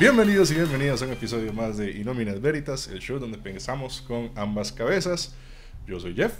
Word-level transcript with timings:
Bienvenidos 0.00 0.50
y 0.50 0.54
bienvenidas 0.54 1.02
a 1.02 1.04
un 1.04 1.12
episodio 1.12 1.52
más 1.52 1.76
de 1.76 1.90
Inominas 1.90 2.40
Veritas, 2.40 2.88
el 2.88 3.00
show 3.00 3.18
donde 3.18 3.36
pensamos 3.36 4.00
con 4.00 4.30
ambas 4.34 4.72
cabezas. 4.72 5.34
Yo 5.86 6.00
soy 6.00 6.14
Jeff. 6.14 6.32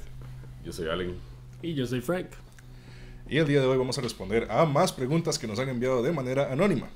Yo 0.65 0.73
soy 0.73 0.89
Allen. 0.89 1.17
Y 1.61 1.75
yo 1.75 1.87
soy 1.87 2.01
Frank. 2.01 2.29
Y 3.29 3.37
el 3.37 3.47
día 3.47 3.61
de 3.61 3.67
hoy 3.67 3.77
vamos 3.77 3.99
a 3.99 4.01
responder 4.01 4.51
a 4.51 4.65
más 4.65 4.95
preguntas 4.95 5.39
que 5.39 5.47
nos 5.47 5.59
han 5.59 5.69
enviado 5.69 6.03
de 6.03 6.11
manera 6.11 6.51
anónima. 6.51 6.89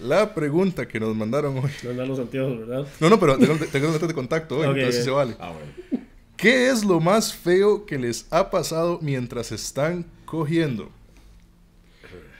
La 0.00 0.34
pregunta 0.34 0.88
que 0.88 0.98
nos 0.98 1.14
mandaron 1.14 1.58
hoy. 1.58 1.70
No 1.82 1.92
dan 1.92 2.08
los 2.08 2.18
anteojos, 2.18 2.60
¿verdad? 2.60 2.86
No, 2.98 3.10
no, 3.10 3.20
pero 3.20 3.36
tengo, 3.36 3.52
letras 3.92 4.08
de 4.08 4.14
contacto 4.14 4.60
hoy, 4.60 4.68
entonces 4.68 4.94
sí 4.94 5.00
ok. 5.02 5.04
se 5.04 5.10
vale. 5.10 5.36
Ah, 5.38 5.52
bueno. 5.52 6.06
¿Qué 6.38 6.70
es 6.70 6.86
lo 6.86 7.00
más 7.00 7.34
feo 7.34 7.84
que 7.84 7.98
les 7.98 8.26
ha 8.30 8.48
pasado 8.50 8.98
mientras 9.02 9.52
están 9.52 10.06
cogiendo? 10.24 10.88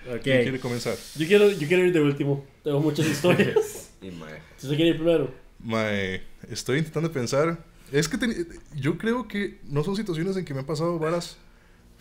Ok. 0.09 0.21
¿Quién 0.23 0.43
quiere 0.43 0.61
comenzar? 0.61 0.97
Yo 1.17 1.27
quiero, 1.27 1.51
yo 1.51 1.69
quiero 1.69 1.85
ir 1.85 1.93
de 1.93 2.01
último. 2.01 2.45
Tengo 2.65 2.81
muchas 2.81 3.07
historias. 3.07 3.89
Y 4.03 4.11
mae. 4.11 4.41
¿Usted 4.57 4.71
quiere 4.75 4.89
ir 4.89 4.97
primero? 4.97 5.33
Mae, 5.61 6.23
estoy 6.51 6.79
intentando 6.79 7.13
pensar. 7.13 7.65
Es 7.93 8.09
que 8.09 8.17
teni- 8.19 8.47
yo 8.75 8.99
creo 8.99 9.29
que 9.29 9.61
no 9.65 9.85
son 9.85 9.95
situaciones 9.95 10.37
en 10.37 10.45
que 10.45 10.55
me 10.55 10.61
han 10.61 10.67
pasado 10.67 10.99
varas 10.99 11.37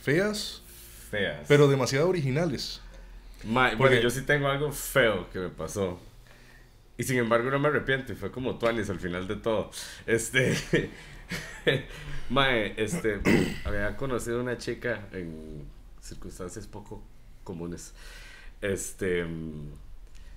feas, 0.01 0.63
Feas. 1.11 1.45
pero 1.47 1.67
demasiado 1.67 2.09
originales. 2.09 2.81
Mae, 3.43 3.77
Porque- 3.77 3.95
bueno, 3.97 4.01
yo 4.01 4.09
sí 4.09 4.21
tengo 4.23 4.47
algo 4.47 4.71
feo 4.71 5.29
que 5.29 5.37
me 5.37 5.49
pasó. 5.49 5.99
Y 6.97 7.03
sin 7.03 7.17
embargo 7.17 7.51
no 7.51 7.59
me 7.59 7.67
arrepiento. 7.67 8.13
Y 8.13 8.15
fue 8.15 8.31
como 8.31 8.57
Tuanis 8.57 8.89
al 8.89 8.99
final 8.99 9.27
de 9.27 9.35
todo. 9.35 9.69
Este. 10.07 10.57
Mae, 12.29 12.73
este. 12.77 13.19
había 13.65 13.95
conocido 13.95 14.39
a 14.39 14.41
una 14.41 14.57
chica 14.57 15.07
en 15.11 15.65
circunstancias 16.01 16.65
poco 16.67 17.03
comunes. 17.43 17.93
Este. 18.61 19.25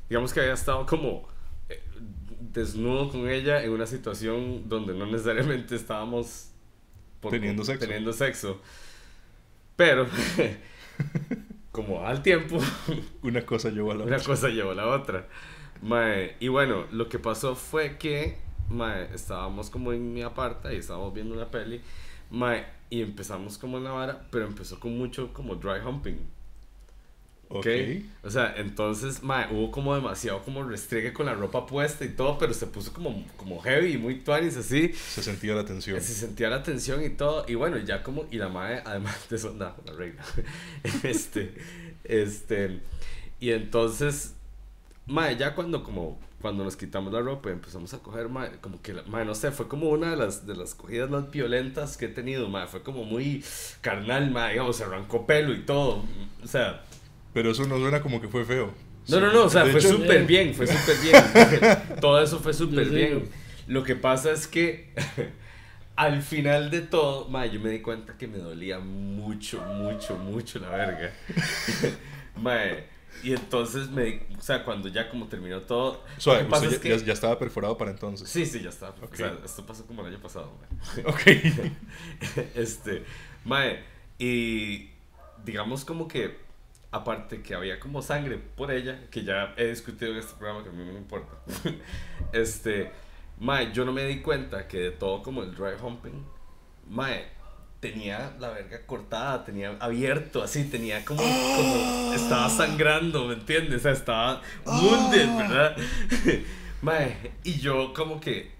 Digamos 0.08 0.32
que 0.32 0.40
había 0.40 0.54
estado 0.54 0.86
como. 0.86 1.28
eh, 1.68 1.82
Desnudo 2.40 3.10
con 3.10 3.28
ella 3.28 3.62
en 3.64 3.70
una 3.70 3.86
situación 3.86 4.68
donde 4.68 4.94
no 4.94 5.06
necesariamente 5.06 5.74
estábamos 5.74 6.50
por- 7.20 7.32
Teniendo 7.32 7.64
sexo. 7.64 7.80
teniendo 7.86 8.12
sexo. 8.12 8.60
Pero, 9.76 10.06
como 11.72 12.06
al 12.06 12.22
tiempo, 12.22 12.58
Una 13.22 13.44
cosa 13.44 13.70
llevó 13.70 13.92
a 13.92 13.94
la 13.96 14.04
una 14.04 14.16
otra. 14.16 14.26
cosa 14.26 14.48
llevó 14.48 14.70
a 14.70 14.74
la 14.74 14.86
otra. 14.88 15.26
Mae, 15.82 16.36
y 16.40 16.48
bueno, 16.48 16.86
lo 16.92 17.08
que 17.08 17.18
pasó 17.18 17.54
fue 17.56 17.98
que 17.98 18.38
mae, 18.68 19.08
estábamos 19.14 19.68
como 19.70 19.92
en 19.92 20.12
mi 20.14 20.22
aparta 20.22 20.72
y 20.72 20.76
estábamos 20.76 21.12
viendo 21.12 21.34
una 21.34 21.50
peli. 21.50 21.80
Mae, 22.30 22.64
y 22.90 23.02
empezamos 23.02 23.58
como 23.58 23.78
en 23.78 23.84
la 23.84 23.90
vara, 23.90 24.26
pero 24.30 24.46
empezó 24.46 24.78
con 24.78 24.96
mucho 24.96 25.32
como 25.32 25.56
dry 25.56 25.80
humping. 25.84 26.16
Ok. 27.48 27.66
¿ok? 27.66 28.04
O 28.24 28.30
sea, 28.30 28.54
entonces, 28.56 29.22
mae, 29.22 29.52
hubo 29.52 29.70
como 29.70 29.94
demasiado 29.94 30.42
como 30.42 30.62
restriegue 30.64 31.12
con 31.12 31.26
la 31.26 31.34
ropa 31.34 31.66
puesta 31.66 32.04
y 32.04 32.08
todo, 32.08 32.38
pero 32.38 32.54
se 32.54 32.66
puso 32.66 32.92
como, 32.92 33.24
como 33.36 33.60
heavy 33.60 33.92
y 33.92 33.98
muy 33.98 34.16
tuanis 34.20 34.56
así. 34.56 34.92
Se 34.92 35.22
sentía 35.22 35.54
la 35.54 35.64
tensión. 35.64 36.00
Se 36.00 36.14
sentía 36.14 36.48
la 36.48 36.62
tensión 36.62 37.04
y 37.04 37.10
todo. 37.10 37.44
Y 37.48 37.54
bueno, 37.54 37.78
ya 37.78 38.02
como. 38.02 38.26
Y 38.30 38.38
la 38.38 38.48
madre, 38.48 38.82
además 38.84 39.28
de 39.28 39.36
eso, 39.36 39.52
nada, 39.54 39.76
la 39.86 39.92
regla. 39.92 40.24
este. 41.02 41.54
Este. 42.04 42.80
Y 43.40 43.50
entonces. 43.50 44.34
Madre, 45.06 45.36
ya 45.36 45.54
cuando 45.54 45.82
como. 45.82 46.18
Cuando 46.40 46.62
nos 46.62 46.76
quitamos 46.76 47.10
la 47.10 47.22
ropa 47.22 47.48
y 47.48 47.52
empezamos 47.52 47.94
a 47.94 48.00
coger, 48.00 48.28
madre, 48.28 48.58
como 48.60 48.82
que, 48.82 48.92
madre, 49.06 49.24
no 49.24 49.34
sé, 49.34 49.50
fue 49.50 49.66
como 49.66 49.88
una 49.88 50.10
de 50.10 50.16
las, 50.18 50.46
de 50.46 50.54
las 50.54 50.74
cogidas 50.74 51.08
más 51.08 51.30
violentas 51.30 51.96
que 51.96 52.04
he 52.04 52.08
tenido, 52.08 52.50
madre, 52.50 52.68
fue 52.68 52.82
como 52.82 53.02
muy 53.02 53.42
carnal, 53.80 54.30
madre, 54.30 54.52
digamos, 54.52 54.76
se 54.76 54.84
arrancó 54.84 55.26
pelo 55.26 55.54
y 55.54 55.60
todo, 55.60 56.04
o 56.42 56.46
sea, 56.46 56.84
Pero 57.34 57.50
eso 57.50 57.66
no 57.66 57.78
suena 57.78 58.00
como 58.00 58.20
que 58.20 58.28
fue 58.28 58.44
feo. 58.44 58.72
no, 59.08 59.20
no, 59.20 59.30
no, 59.32 59.44
o 59.44 59.50
sea, 59.50 59.64
De 59.64 59.72
fue 59.72 59.80
súper 59.82 60.24
bien, 60.24 60.54
fue 60.54 60.66
súper 60.66 60.96
bien. 61.02 61.98
todo 62.00 62.22
eso 62.22 62.38
fue 62.40 62.54
súper 62.54 62.88
bien. 62.88 63.28
Lo 63.66 63.82
que 63.82 63.96
pasa 63.96 64.30
es 64.32 64.46
que 64.46 64.94
al 65.96 66.22
final 66.22 66.70
de 66.70 66.80
todo, 66.80 67.28
ma, 67.28 67.44
yo 67.46 67.60
me 67.60 67.70
di 67.70 67.80
cuenta 67.80 68.16
que 68.16 68.26
me 68.28 68.38
dolía 68.38 68.78
mucho, 68.78 69.60
mucho, 69.64 70.16
mucho 70.16 70.58
la 70.60 70.70
verga. 70.70 71.12
Mae, 72.36 72.84
y 73.22 73.32
entonces 73.32 73.88
me 73.90 74.22
o 74.36 74.40
sea, 74.42 74.64
cuando 74.64 74.88
ya 74.88 75.08
como 75.08 75.26
terminó 75.28 75.60
todo, 75.60 76.02
Suave, 76.18 76.40
lo 76.40 76.44
que 76.46 76.50
pasa 76.50 76.64
usted 76.66 76.76
es 76.76 76.82
ya, 76.82 76.88
que... 76.96 76.98
ya- 77.00 77.06
ya 77.06 77.12
estaba 77.12 77.38
perforado 77.38 77.76
para 77.78 77.90
entonces. 77.90 78.28
Sí, 78.28 78.44
sí, 78.44 78.60
ya 78.62 78.70
está. 78.70 78.90
Ok. 78.90 79.12
O 79.12 79.16
sea, 79.16 79.38
esto 79.44 79.64
pasó 79.66 79.86
como 79.86 80.02
el 80.02 80.12
año 80.14 80.20
pasado, 80.22 80.52
mae. 80.60 81.04
Ok. 81.06 81.20
este, 82.54 83.04
mae, 83.44 83.82
y 84.18 84.90
digamos 85.44 85.84
como 85.84 86.08
que, 86.08 86.43
aparte 86.94 87.42
que 87.42 87.54
había 87.54 87.80
como 87.80 88.00
sangre 88.02 88.38
por 88.38 88.70
ella, 88.70 89.08
que 89.10 89.24
ya 89.24 89.52
he 89.56 89.66
discutido 89.66 90.12
en 90.12 90.18
este 90.18 90.34
programa, 90.34 90.62
que 90.62 90.68
a 90.70 90.72
mí 90.72 90.84
no 90.84 90.92
me 90.92 90.98
importa, 90.98 91.32
este, 92.32 92.92
mae, 93.40 93.72
yo 93.72 93.84
no 93.84 93.92
me 93.92 94.04
di 94.04 94.20
cuenta 94.20 94.68
que 94.68 94.78
de 94.78 94.90
todo 94.92 95.20
como 95.20 95.42
el 95.42 95.52
dry 95.56 95.72
humping, 95.82 96.24
mae, 96.88 97.26
tenía 97.80 98.36
la 98.38 98.50
verga 98.50 98.86
cortada, 98.86 99.44
tenía 99.44 99.76
abierto, 99.80 100.40
así, 100.40 100.64
tenía 100.64 101.04
como, 101.04 101.20
como, 101.20 102.12
estaba 102.14 102.48
sangrando, 102.48 103.26
¿me 103.26 103.34
entiendes? 103.34 103.80
O 103.80 103.82
sea, 103.82 103.92
estaba 103.92 104.42
wounded, 104.64 105.36
¿verdad? 105.36 105.76
mae, 106.82 107.32
y 107.42 107.58
yo 107.58 107.92
como 107.92 108.20
que, 108.20 108.52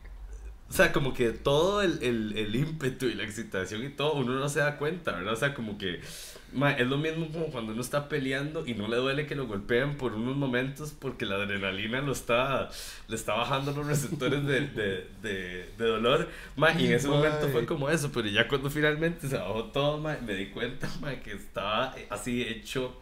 o 0.75 0.77
sea, 0.77 0.91
como 0.91 1.15
que 1.15 1.31
todo 1.31 1.83
el, 1.83 2.03
el, 2.03 2.37
el 2.37 2.57
ímpetu 2.57 3.07
y 3.07 3.15
la 3.15 3.23
excitación 3.23 3.85
y 3.85 3.91
todo, 3.91 4.15
uno 4.15 4.35
no 4.35 4.49
se 4.49 4.59
da 4.59 4.77
cuenta, 4.77 5.13
¿verdad? 5.13 5.35
O 5.35 5.37
sea, 5.37 5.55
como 5.55 5.79
que 5.79 6.01
ma, 6.53 6.73
es 6.73 6.89
lo 6.89 6.99
mismo 6.99 7.29
como 7.31 7.47
cuando 7.47 7.71
uno 7.71 7.81
está 7.81 8.09
peleando 8.09 8.67
y 8.67 8.75
no 8.75 8.89
le 8.89 8.97
duele 8.97 9.25
que 9.29 9.37
lo 9.37 9.47
golpeen 9.47 9.97
por 9.97 10.15
unos 10.15 10.37
momentos 10.37 10.93
porque 10.99 11.27
la 11.27 11.37
adrenalina 11.37 12.01
lo 12.01 12.11
está, 12.11 12.71
le 13.07 13.15
está 13.15 13.35
bajando 13.35 13.71
los 13.71 13.87
receptores 13.87 14.45
de, 14.45 14.63
de, 14.63 15.07
de, 15.23 15.71
de 15.79 15.85
dolor. 15.87 16.29
Ma, 16.57 16.73
y 16.73 16.87
en 16.87 16.95
ese 16.95 17.07
momento 17.07 17.49
fue 17.51 17.65
como 17.67 17.89
eso, 17.89 18.11
pero 18.11 18.27
ya 18.27 18.49
cuando 18.49 18.69
finalmente 18.69 19.29
se 19.29 19.37
bajó 19.37 19.67
todo, 19.67 19.99
ma, 19.99 20.19
me 20.27 20.35
di 20.35 20.47
cuenta 20.47 20.91
ma, 21.01 21.15
que 21.21 21.35
estaba 21.35 21.95
así 22.11 22.43
hecho 22.43 23.01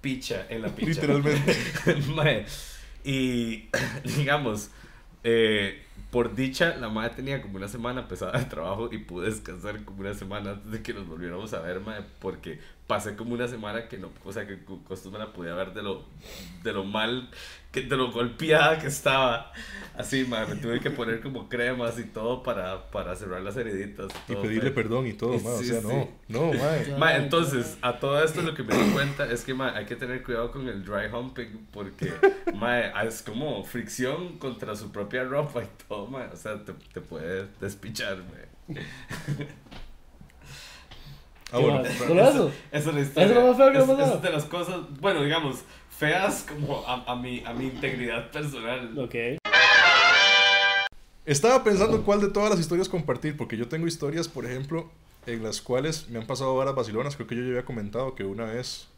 picha 0.00 0.44
en 0.48 0.62
la 0.62 0.74
picha. 0.74 0.90
Literalmente. 0.90 1.56
Mae, 2.16 2.46
y 3.04 3.68
digamos, 4.16 4.70
eh, 5.22 5.85
por 6.10 6.34
dicha, 6.34 6.76
la 6.76 6.88
madre 6.88 7.14
tenía 7.16 7.42
como 7.42 7.56
una 7.56 7.68
semana 7.68 8.08
pesada 8.08 8.38
de 8.38 8.44
trabajo 8.46 8.88
y 8.92 8.98
pude 8.98 9.26
descansar 9.30 9.84
como 9.84 10.00
una 10.00 10.14
semana 10.14 10.52
antes 10.52 10.70
de 10.70 10.82
que 10.82 10.94
nos 10.94 11.06
volviéramos 11.06 11.52
a 11.52 11.60
ver, 11.60 11.80
mae, 11.80 12.00
porque 12.20 12.58
pasé 12.86 13.16
como 13.16 13.34
una 13.34 13.48
semana 13.48 13.88
que 13.88 13.98
no, 13.98 14.10
o 14.24 14.32
sea, 14.32 14.46
que 14.46 14.58
costumbre 14.86 15.20
la 15.20 15.32
podía 15.32 15.54
ver 15.54 15.72
de 15.74 15.82
lo, 15.82 16.04
de 16.62 16.72
lo 16.72 16.84
mal, 16.84 17.28
que, 17.72 17.82
de 17.82 17.96
lo 17.96 18.12
golpeada 18.12 18.78
que 18.78 18.86
estaba. 18.86 19.52
Así, 19.94 20.24
mae, 20.24 20.46
me 20.46 20.56
tuve 20.56 20.80
que 20.80 20.90
poner 20.90 21.20
como 21.20 21.48
cremas 21.48 21.98
y 21.98 22.04
todo 22.04 22.42
para, 22.42 22.90
para 22.90 23.16
cerrar 23.16 23.42
las 23.42 23.56
heriditas. 23.56 24.12
Y 24.28 24.36
todo, 24.36 24.42
pedirle 24.42 24.70
mae. 24.70 24.70
perdón 24.70 25.06
y 25.06 25.12
todo, 25.14 25.38
Sí, 25.38 25.44
ma, 25.44 25.50
O 25.54 25.62
sí, 25.62 25.64
sea, 25.64 25.80
sí. 25.82 25.86
no. 25.86 26.08
No, 26.28 26.52
mae. 26.54 26.84
Ya. 26.86 26.96
Ma, 26.96 27.16
entonces, 27.16 27.78
a 27.82 27.98
todo 27.98 28.22
esto 28.22 28.42
lo 28.42 28.54
que 28.54 28.62
me 28.62 28.74
di 28.74 28.84
cuenta 28.92 29.30
es 29.30 29.44
que 29.44 29.54
ma, 29.54 29.74
hay 29.76 29.86
que 29.86 29.96
tener 29.96 30.22
cuidado 30.22 30.50
con 30.50 30.68
el 30.68 30.84
dry 30.84 31.06
humping 31.12 31.66
porque 31.72 32.12
ma, 32.54 32.80
es 33.02 33.22
como 33.22 33.64
fricción 33.64 34.38
contra 34.38 34.76
su 34.76 34.92
propia 34.92 35.24
ropa 35.24 35.62
y 35.64 35.66
todo, 35.85 35.85
ma, 35.88 36.30
o 36.32 36.36
sea, 36.36 36.64
te, 36.64 36.72
te 36.92 37.00
puede 37.00 37.48
despichar. 37.60 38.18
ma. 38.18 38.74
Ah, 41.52 41.58
bueno. 41.58 41.80
¿Qué 41.84 41.88
más? 41.90 41.98
¿Solo 42.08 42.28
eso? 42.28 42.52
Esa 42.72 42.88
es 42.90 42.94
la 42.96 43.00
historia. 43.02 43.24
¿Eso 43.30 43.38
es 43.38 43.44
lo 43.44 43.48
más 43.48 43.56
feo 43.56 43.72
que 43.72 43.78
Es- 43.78 43.84
pasado? 43.84 44.16
es 44.16 44.22
de 44.22 44.30
las 44.32 44.44
cosas, 44.46 44.80
bueno, 45.00 45.22
digamos, 45.22 45.60
feas 45.96 46.42
como 46.48 46.84
a, 46.86 47.04
a, 47.04 47.14
mi, 47.14 47.44
a 47.46 47.52
mi 47.52 47.66
integridad 47.66 48.32
personal. 48.32 48.98
Ok. 48.98 49.14
Estaba 51.24 51.62
pensando 51.64 52.02
cuál 52.04 52.20
de 52.20 52.28
todas 52.30 52.50
las 52.50 52.58
historias 52.60 52.88
compartir, 52.88 53.36
porque 53.36 53.56
yo 53.56 53.68
tengo 53.68 53.86
historias, 53.86 54.26
por 54.28 54.44
ejemplo, 54.44 54.90
en 55.26 55.42
las 55.42 55.60
cuales 55.60 56.08
me 56.08 56.18
han 56.18 56.26
pasado 56.26 56.54
varas 56.56 56.74
vacilonas. 56.74 57.14
Creo 57.16 57.28
que 57.28 57.36
yo 57.36 57.42
ya 57.42 57.48
había 57.50 57.64
comentado 57.64 58.14
que 58.14 58.24
una 58.24 58.44
vez 58.44 58.88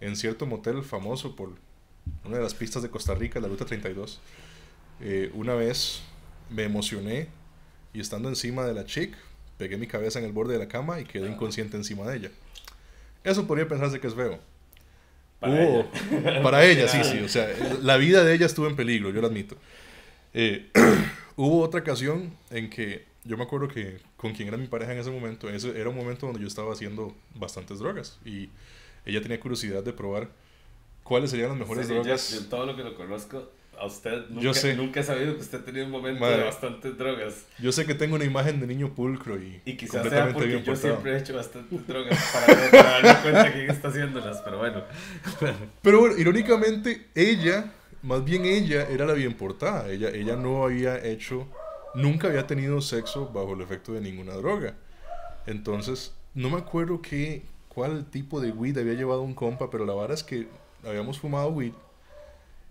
en 0.00 0.16
cierto 0.16 0.44
motel 0.46 0.82
famoso 0.82 1.34
por 1.36 1.50
una 2.24 2.36
de 2.36 2.42
las 2.42 2.52
pistas 2.54 2.82
de 2.82 2.90
Costa 2.90 3.14
Rica, 3.14 3.40
la 3.40 3.48
Ruta 3.48 3.64
32, 3.64 4.20
eh, 5.00 5.30
una 5.34 5.54
vez 5.54 6.02
me 6.50 6.64
emocioné 6.64 7.28
y 7.94 8.00
estando 8.00 8.28
encima 8.28 8.64
de 8.64 8.74
la 8.74 8.84
chick, 8.84 9.14
pegué 9.58 9.76
mi 9.76 9.86
cabeza 9.86 10.18
en 10.18 10.24
el 10.24 10.32
borde 10.32 10.54
de 10.54 10.58
la 10.60 10.68
cama 10.68 11.00
y 11.00 11.04
quedé 11.04 11.28
inconsciente 11.28 11.76
encima 11.76 12.06
de 12.08 12.16
ella. 12.18 12.30
Eso 13.24 13.46
podría 13.46 13.68
pensarse 13.68 14.00
que 14.00 14.06
es 14.06 14.14
feo. 14.14 14.38
Para 15.40 15.54
Hubo- 15.54 15.88
ella. 16.22 16.42
para 16.42 16.64
ella, 16.64 16.88
sí, 16.88 17.02
sí. 17.04 17.18
O 17.20 17.28
sea, 17.28 17.48
la 17.82 17.96
vida 17.96 18.24
de 18.24 18.34
ella 18.34 18.46
estuvo 18.46 18.66
en 18.66 18.76
peligro, 18.76 19.10
yo 19.10 19.20
lo 19.20 19.26
admito. 19.26 19.56
Eh, 20.34 20.70
hubo 21.36 21.60
otra 21.62 21.80
ocasión 21.80 22.36
en 22.50 22.70
que 22.70 23.04
yo 23.24 23.36
me 23.36 23.44
acuerdo 23.44 23.68
que 23.68 23.98
con 24.16 24.32
quien 24.32 24.48
era 24.48 24.56
mi 24.56 24.66
pareja 24.66 24.92
en 24.92 24.98
ese 24.98 25.10
momento, 25.10 25.48
ese 25.48 25.78
era 25.78 25.88
un 25.90 25.96
momento 25.96 26.26
donde 26.26 26.40
yo 26.40 26.46
estaba 26.48 26.72
haciendo 26.72 27.14
bastantes 27.34 27.78
drogas 27.78 28.18
y 28.24 28.48
ella 29.04 29.20
tenía 29.20 29.38
curiosidad 29.38 29.82
de 29.84 29.92
probar 29.92 30.28
cuáles 31.04 31.30
serían 31.30 31.50
las 31.50 31.58
mejores 31.58 31.86
Sí, 31.86 31.94
yo- 31.94 32.02
drogas. 32.02 32.30
yo 32.32 32.46
todo 32.48 32.66
lo 32.66 32.74
que 32.76 32.82
lo 32.82 32.94
conozco, 32.96 33.50
a 33.78 33.86
usted 33.86 34.28
nunca, 34.28 34.42
Yo 34.42 34.54
sé. 34.54 34.74
nunca 34.76 35.00
he 35.00 35.02
sabido 35.02 35.34
que 35.34 35.40
usted 35.40 35.60
ha 35.60 35.64
tenido 35.64 35.86
un 35.86 35.90
momento 35.92 36.20
Madre. 36.20 36.38
de 36.38 36.44
bastantes 36.44 36.96
drogas. 36.96 37.46
Yo 37.58 37.72
sé 37.72 37.84
que 37.86 37.94
tengo 37.94 38.14
una 38.14 38.24
imagen 38.24 38.60
de 38.60 38.66
niño 38.66 38.94
pulcro 38.94 39.36
y, 39.42 39.60
Y 39.64 39.76
quizás 39.76 40.08
sea 40.08 40.32
porque 40.32 40.46
bien 40.48 40.60
yo 40.60 40.72
portado. 40.72 40.94
siempre 40.94 41.12
he 41.12 41.18
hecho 41.18 41.34
bastantes 41.34 41.86
drogas 41.86 42.18
para, 42.32 42.70
para 42.70 42.90
darme 43.02 43.22
cuenta 43.22 43.52
quién 43.52 43.70
está 43.70 43.88
haciéndolas, 43.88 44.40
pero 44.42 44.58
bueno. 44.58 44.82
Pero 45.82 46.00
bueno, 46.00 46.16
irónicamente, 46.18 47.06
ella 47.14 47.72
más 48.02 48.24
bien 48.24 48.44
ella 48.44 48.86
era 48.88 49.06
la 49.06 49.12
bien 49.14 49.34
portada. 49.34 49.88
Ella, 49.90 50.10
ella 50.10 50.36
no 50.36 50.64
había 50.64 51.04
hecho, 51.04 51.46
nunca 51.94 52.28
había 52.28 52.46
tenido 52.46 52.80
sexo 52.80 53.28
bajo 53.32 53.54
el 53.54 53.60
efecto 53.62 53.92
de 53.92 54.00
ninguna 54.00 54.34
droga. 54.34 54.74
Entonces, 55.46 56.12
no 56.34 56.50
me 56.50 56.58
acuerdo 56.58 57.00
qué, 57.02 57.42
cuál 57.68 58.04
tipo 58.06 58.40
de 58.40 58.50
weed 58.52 58.78
había 58.78 58.94
llevado 58.94 59.22
un 59.22 59.34
compa, 59.34 59.70
pero 59.70 59.84
la 59.86 59.94
verdad 59.94 60.12
es 60.12 60.22
que 60.22 60.46
habíamos 60.84 61.18
fumado 61.18 61.48
weed 61.50 61.72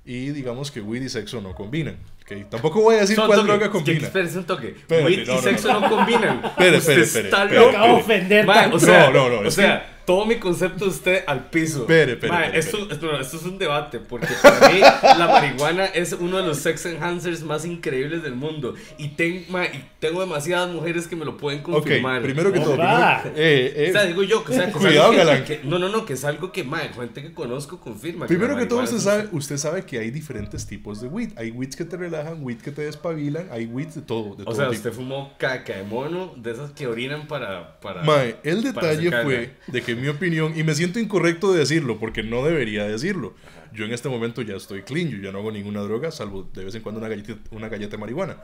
y 0.06 0.30
digamos 0.31 0.71
que 0.71 0.81
weed 0.81 1.01
y 1.03 1.09
sexo 1.09 1.42
no 1.42 1.53
combinan. 1.53 1.98
¿ok? 2.24 2.50
Tampoco 2.50 2.81
voy 2.81 2.95
a 2.95 3.00
decir 3.01 3.15
Son 3.15 3.27
cuál 3.27 3.39
toque. 3.39 3.51
droga 3.51 3.69
combina. 3.69 4.07
Espérese 4.07 4.38
un 4.39 4.45
toque. 4.45 4.68
Espérate, 4.69 5.06
Weed 5.06 5.27
no, 5.27 5.33
y 5.33 5.36
no, 5.36 5.42
sexo 5.42 5.80
no, 5.80 5.89
combinan. 5.89 6.42
Espere, 6.45 6.77
espere, 6.77 7.01
espere, 7.01 7.25
está 7.30 7.45
loco. 7.45 7.56
espere. 7.56 7.69
Acabo 7.77 7.95
de 7.95 8.01
ofender 8.01 8.45
tanto. 8.45 8.75
o 8.77 8.80
sea, 8.80 9.09
No, 9.12 9.30
no, 9.30 9.42
no, 9.42 9.48
o 9.48 9.51
sea, 9.51 10.00
todo 10.11 10.25
mi 10.25 10.35
concepto 10.35 10.83
de 10.85 10.91
usted 10.91 11.23
al 11.25 11.49
piso. 11.49 11.81
Espere, 11.81 12.13
espere, 12.13 12.33
espere, 12.33 12.59
esto, 12.59 12.77
espere. 12.91 13.21
esto 13.21 13.37
es 13.37 13.43
un 13.43 13.57
debate, 13.57 13.99
porque 13.99 14.27
para 14.41 14.69
mí 14.69 14.79
la 15.19 15.27
marihuana 15.27 15.85
es 15.85 16.11
uno 16.11 16.35
de 16.37 16.43
los 16.47 16.57
sex 16.57 16.85
enhancers 16.85 17.43
más 17.43 17.63
increíbles 17.63 18.21
del 18.21 18.35
mundo. 18.35 18.73
Y, 18.97 19.09
ten- 19.09 19.45
mae, 19.49 19.67
y 19.73 19.85
tengo 19.99 20.19
demasiadas 20.19 20.69
mujeres 20.69 21.07
que 21.07 21.15
me 21.15 21.23
lo 21.23 21.37
pueden 21.37 21.61
confirmar. 21.61 22.21
primero 22.23 22.51
que 22.51 22.59
todo. 22.59 22.75
Primero- 22.75 23.21
eh, 23.37 23.73
eh, 23.75 23.87
O 23.89 23.93
sea, 23.93 24.03
digo 24.05 24.23
yo, 24.23 24.43
que, 24.43 24.51
o 24.51 24.55
sea, 24.55 24.65
que 24.65 24.71
Cuidado, 24.73 25.11
que- 25.13 25.43
que- 25.45 25.61
no, 25.63 25.79
no, 25.79 25.87
no, 25.87 26.05
que 26.05 26.13
es 26.13 26.25
algo 26.25 26.51
que, 26.51 26.65
mae, 26.65 26.89
gente 26.89 27.21
que 27.21 27.33
conozco 27.33 27.79
confirma. 27.79 28.27
Primero 28.27 28.53
la 28.55 28.59
que 28.59 28.65
todo, 28.65 28.81
usted 28.81 28.97
sabe, 28.97 29.29
usted 29.31 29.55
sabe 29.55 29.85
que 29.85 29.97
hay 29.99 30.11
diferentes 30.11 30.67
tipos 30.67 30.99
de 30.99 31.07
weed. 31.07 31.29
Hay 31.37 31.51
weeds 31.51 31.77
que 31.77 31.85
te 31.85 31.95
relajan, 31.95 32.39
weed 32.43 32.57
que 32.57 32.71
te 32.71 32.81
despabilan, 32.81 33.47
hay 33.49 33.65
weeds 33.65 33.95
de 33.95 34.01
todo. 34.01 34.35
De 34.35 34.43
O 34.43 34.45
todo 34.47 34.55
sea, 34.55 34.65
tipo. 34.65 34.75
usted 34.75 34.91
fumó 34.91 35.33
caca 35.37 35.77
de 35.77 35.83
mono, 35.83 36.33
de 36.35 36.51
esas 36.51 36.71
que 36.71 36.85
orinan 36.87 37.27
para... 37.27 37.79
para 37.79 38.03
Mae, 38.03 38.35
el 38.43 38.61
detalle 38.61 39.09
fue 39.23 39.55
de 39.67 39.81
que 39.81 39.95
mi 40.01 40.07
opinión, 40.09 40.57
y 40.57 40.63
me 40.63 40.75
siento 40.75 41.00
incorrecto 41.00 41.53
de 41.53 41.59
decirlo 41.59 42.00
porque 42.00 42.24
no 42.24 42.44
debería 42.44 42.86
decirlo. 42.86 43.33
Yo 43.74 43.86
en 43.86 43.94
este 43.94 44.09
momento 44.09 44.42
ya 44.42 44.56
estoy 44.56 44.81
clean, 44.83 45.09
yo 45.09 45.18
ya 45.19 45.31
no 45.31 45.39
hago 45.39 45.51
ninguna 45.51 45.81
droga, 45.81 46.12
salvo 46.12 46.50
de 46.53 46.65
vez 46.65 46.75
en 46.75 46.81
cuando 46.81 47.00
una 47.00 47.07
galleta, 47.07 47.36
una 47.51 47.69
galleta 47.69 47.92
de 47.92 47.98
marihuana. 48.00 48.38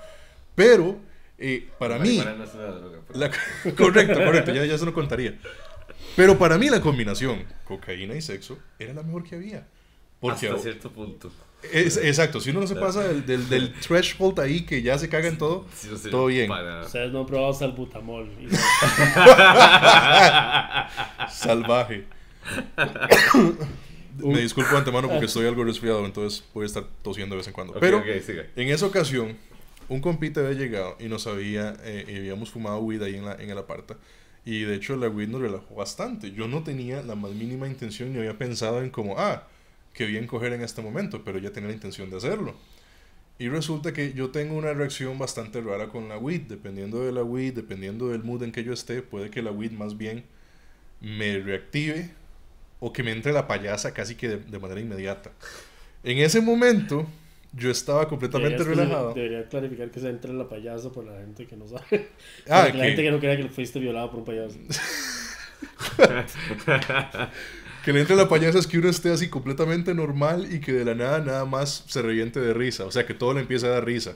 Pero, 0.55 0.97
eh, 1.37 1.67
para 1.79 1.97
La 1.97 2.03
mí, 2.03 2.17
marihuana 2.17 2.37
no 2.37 2.43
es 2.45 2.53
una 2.55 2.63
droga, 2.67 2.99
pero- 3.07 3.19
la- 3.19 3.29
correcto, 3.75 4.13
correcto, 4.23 4.53
ya, 4.53 4.65
ya 4.65 4.77
se 4.77 4.85
lo 4.85 4.93
contaría. 4.93 5.37
Pero 6.15 6.37
para 6.37 6.57
mí 6.57 6.69
la 6.69 6.79
combinación 6.81 7.43
cocaína 7.65 8.15
y 8.15 8.21
sexo 8.21 8.57
era 8.79 8.93
la 8.93 9.03
mejor 9.03 9.23
que 9.23 9.35
había. 9.35 9.67
Porque 10.19 10.47
Hasta 10.47 10.61
cierto 10.61 10.91
punto. 10.91 11.31
Es, 11.63 11.97
exacto, 11.97 12.39
si 12.39 12.51
uno 12.51 12.61
no 12.61 12.67
se 12.67 12.75
pasa 12.75 13.03
del, 13.07 13.25
del, 13.25 13.49
del 13.49 13.73
threshold 13.79 14.39
ahí 14.39 14.65
que 14.65 14.81
ya 14.81 14.97
se 14.97 15.09
caga 15.09 15.27
en 15.27 15.37
todo, 15.37 15.65
Sí, 15.75 15.89
sea, 15.97 16.11
todo 16.11 16.27
bien. 16.27 16.47
para- 16.47 16.81
Ustedes 16.85 17.11
no 17.11 17.21
han 17.21 17.25
probado 17.25 17.53
salbutamol. 17.53 18.29
Y- 18.39 18.47
Salvaje. 21.29 22.05
Me 24.19 24.39
disculpo 24.41 24.71
de 24.71 24.77
antemano 24.79 25.07
porque 25.09 25.25
estoy 25.25 25.45
algo 25.45 25.63
resfriado, 25.63 26.03
entonces 26.05 26.43
voy 26.53 26.63
a 26.63 26.65
estar 26.65 26.83
tosiendo 27.03 27.35
de 27.35 27.37
vez 27.37 27.47
en 27.47 27.53
cuando. 27.53 27.73
Ok, 27.73 27.79
Pero 27.79 27.99
ok, 27.99 28.05
siga. 28.25 28.45
en 28.55 28.69
esa 28.69 28.87
ocasión, 28.87 29.37
un 29.89 30.01
compita 30.01 30.39
había 30.39 30.53
llegado 30.57 30.95
y 30.99 31.05
nos 31.07 31.27
había, 31.27 31.75
eh, 31.83 32.05
y 32.07 32.15
habíamos 32.17 32.49
fumado 32.49 32.79
weed 32.79 33.03
ahí 33.03 33.15
en, 33.15 33.25
la, 33.25 33.33
en 33.35 33.49
el 33.51 33.57
aparta. 33.57 33.95
Y 34.43 34.61
de 34.61 34.75
hecho 34.75 34.95
la 34.95 35.07
weed 35.07 35.27
nos 35.27 35.41
relajó 35.41 35.75
bastante. 35.75 36.31
Yo 36.31 36.47
no 36.47 36.63
tenía 36.63 37.03
la 37.03 37.13
más 37.15 37.31
mínima 37.31 37.67
intención 37.67 38.11
ni 38.11 38.17
había 38.19 38.37
pensado 38.37 38.81
en 38.81 38.89
como, 38.89 39.19
ah, 39.19 39.43
que 39.97 40.05
bien 40.05 40.27
coger 40.27 40.53
en 40.53 40.61
este 40.61 40.81
momento, 40.81 41.23
pero 41.25 41.39
ya 41.39 41.51
tenía 41.51 41.69
la 41.69 41.73
intención 41.75 42.09
de 42.09 42.17
hacerlo. 42.17 42.55
Y 43.39 43.49
resulta 43.49 43.93
que 43.93 44.13
yo 44.13 44.29
tengo 44.31 44.55
una 44.55 44.73
reacción 44.73 45.17
bastante 45.19 45.59
rara 45.61 45.89
con 45.89 46.07
la 46.09 46.17
weed. 46.17 46.41
Dependiendo 46.43 47.03
de 47.05 47.11
la 47.11 47.23
weed, 47.23 47.53
dependiendo 47.53 48.07
del 48.09 48.23
mood 48.23 48.43
en 48.43 48.51
que 48.51 48.63
yo 48.63 48.73
esté, 48.73 49.01
puede 49.01 49.29
que 49.29 49.41
la 49.41 49.51
weed 49.51 49.71
más 49.71 49.97
bien 49.97 50.23
me 51.01 51.37
reactive 51.39 52.09
o 52.79 52.93
que 52.93 53.03
me 53.03 53.11
entre 53.11 53.33
la 53.33 53.47
payasa 53.47 53.93
casi 53.93 54.15
que 54.15 54.27
de, 54.29 54.37
de 54.37 54.59
manera 54.59 54.79
inmediata. 54.81 55.31
En 56.03 56.17
ese 56.19 56.41
momento, 56.41 57.05
yo 57.53 57.69
estaba 57.69 58.07
completamente 58.07 58.57
Deberías- 58.63 58.85
relajado. 58.87 59.13
Debería 59.13 59.47
clarificar 59.49 59.91
que 59.91 59.99
se 59.99 60.09
entre 60.09 60.33
la 60.33 60.47
payasa 60.49 60.91
por 60.91 61.05
la 61.05 61.17
gente 61.19 61.45
que 61.45 61.55
no 61.55 61.67
sabe. 61.67 62.07
Ah, 62.49 62.67
que 62.71 62.77
la 62.77 62.85
gente 62.85 63.03
que 63.03 63.11
no 63.11 63.19
crea 63.19 63.37
que 63.37 63.49
fuiste 63.49 63.79
violado 63.79 64.09
por 64.11 64.19
un 64.19 64.25
payaso. 64.25 64.57
Que 67.87 67.93
le 67.93 68.01
entre 68.01 68.17
la 68.17 68.27
payasa 68.27 68.59
es 68.59 68.67
que 68.67 68.77
uno 68.79 68.89
esté 68.89 69.13
así 69.13 69.29
completamente 69.29 69.93
normal 69.93 70.53
y 70.53 70.59
que 70.59 70.73
de 70.73 70.83
la 70.83 70.93
nada 70.93 71.19
nada 71.19 71.45
más 71.45 71.85
se 71.87 72.01
reviente 72.01 72.37
de 72.41 72.53
risa. 72.53 72.83
O 72.83 72.91
sea, 72.91 73.05
que 73.05 73.13
todo 73.13 73.33
le 73.33 73.39
empieza 73.39 73.67
a 73.67 73.69
dar 73.69 73.85
risa. 73.85 74.11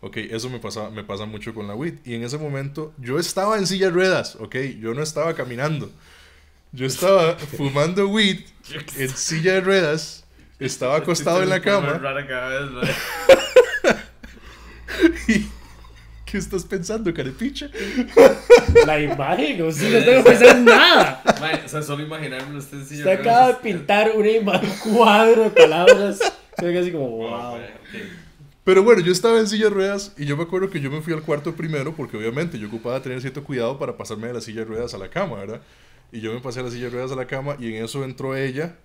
Ok, 0.00 0.16
eso 0.16 0.48
me 0.48 0.58
pasa, 0.58 0.88
me 0.88 1.04
pasa 1.04 1.26
mucho 1.26 1.52
con 1.52 1.68
la 1.68 1.74
weed. 1.74 1.96
Y 2.06 2.14
en 2.14 2.22
ese 2.24 2.38
momento 2.38 2.94
yo 2.96 3.18
estaba 3.18 3.58
en 3.58 3.66
silla 3.66 3.88
de 3.88 3.92
ruedas, 3.92 4.36
ok, 4.40 4.56
yo 4.80 4.94
no 4.94 5.02
estaba 5.02 5.34
caminando. 5.34 5.92
Yo 6.72 6.86
estaba 6.86 7.36
fumando 7.58 8.08
weed 8.08 8.40
en 8.96 9.10
silla 9.10 9.52
de 9.52 9.60
ruedas, 9.60 10.24
estaba 10.58 10.96
acostado 10.96 11.42
en 11.42 11.50
la 11.50 11.60
cama. 11.60 12.00
y- 15.28 15.46
¿Qué 16.30 16.38
estás 16.38 16.64
pensando, 16.64 17.12
carepicha? 17.12 17.68
La 18.86 19.00
imagen, 19.00 19.62
o 19.62 19.70
sea, 19.72 19.90
no 19.98 20.04
tengo 20.04 20.22
que 20.24 20.30
pensar 20.30 20.56
en 20.56 20.64
nada. 20.64 21.22
O 21.64 21.68
sea, 21.68 21.82
solo 21.82 22.02
imaginarme 22.04 22.58
usted 22.58 22.78
en 22.78 22.86
silla 22.86 23.00
Usted 23.00 23.10
de 23.10 23.20
acaba 23.20 23.38
de 23.38 23.44
ruedas. 23.46 23.62
pintar 23.62 24.12
una 24.16 24.28
ima- 24.28 24.60
un 24.62 24.92
cuadro 24.94 25.44
de 25.44 25.50
palabras. 25.50 26.20
Se 26.58 26.66
ve 26.66 26.78
así 26.78 26.92
como, 26.92 27.08
wow. 27.10 27.58
Pero 28.64 28.82
bueno, 28.84 29.00
yo 29.00 29.10
estaba 29.10 29.40
en 29.40 29.48
silla 29.48 29.64
de 29.64 29.70
ruedas 29.70 30.12
y 30.18 30.26
yo 30.26 30.36
me 30.36 30.42
acuerdo 30.44 30.70
que 30.70 30.80
yo 30.80 30.90
me 30.90 31.00
fui 31.00 31.12
al 31.14 31.22
cuarto 31.22 31.54
primero 31.56 31.94
porque 31.96 32.16
obviamente 32.16 32.58
yo 32.58 32.68
ocupaba 32.68 33.02
tener 33.02 33.20
cierto 33.20 33.42
cuidado 33.42 33.78
para 33.78 33.96
pasarme 33.96 34.28
de 34.28 34.34
la 34.34 34.40
silla 34.40 34.60
de 34.60 34.66
ruedas 34.66 34.94
a 34.94 34.98
la 34.98 35.08
cama, 35.08 35.36
¿verdad? 35.36 35.60
Y 36.12 36.20
yo 36.20 36.32
me 36.32 36.40
pasé 36.40 36.60
a 36.60 36.62
la 36.64 36.70
silla 36.70 36.84
de 36.84 36.90
ruedas 36.90 37.10
a 37.12 37.16
la 37.16 37.26
cama 37.26 37.56
y 37.58 37.74
en 37.74 37.84
eso 37.84 38.04
entró 38.04 38.36
ella 38.36 38.76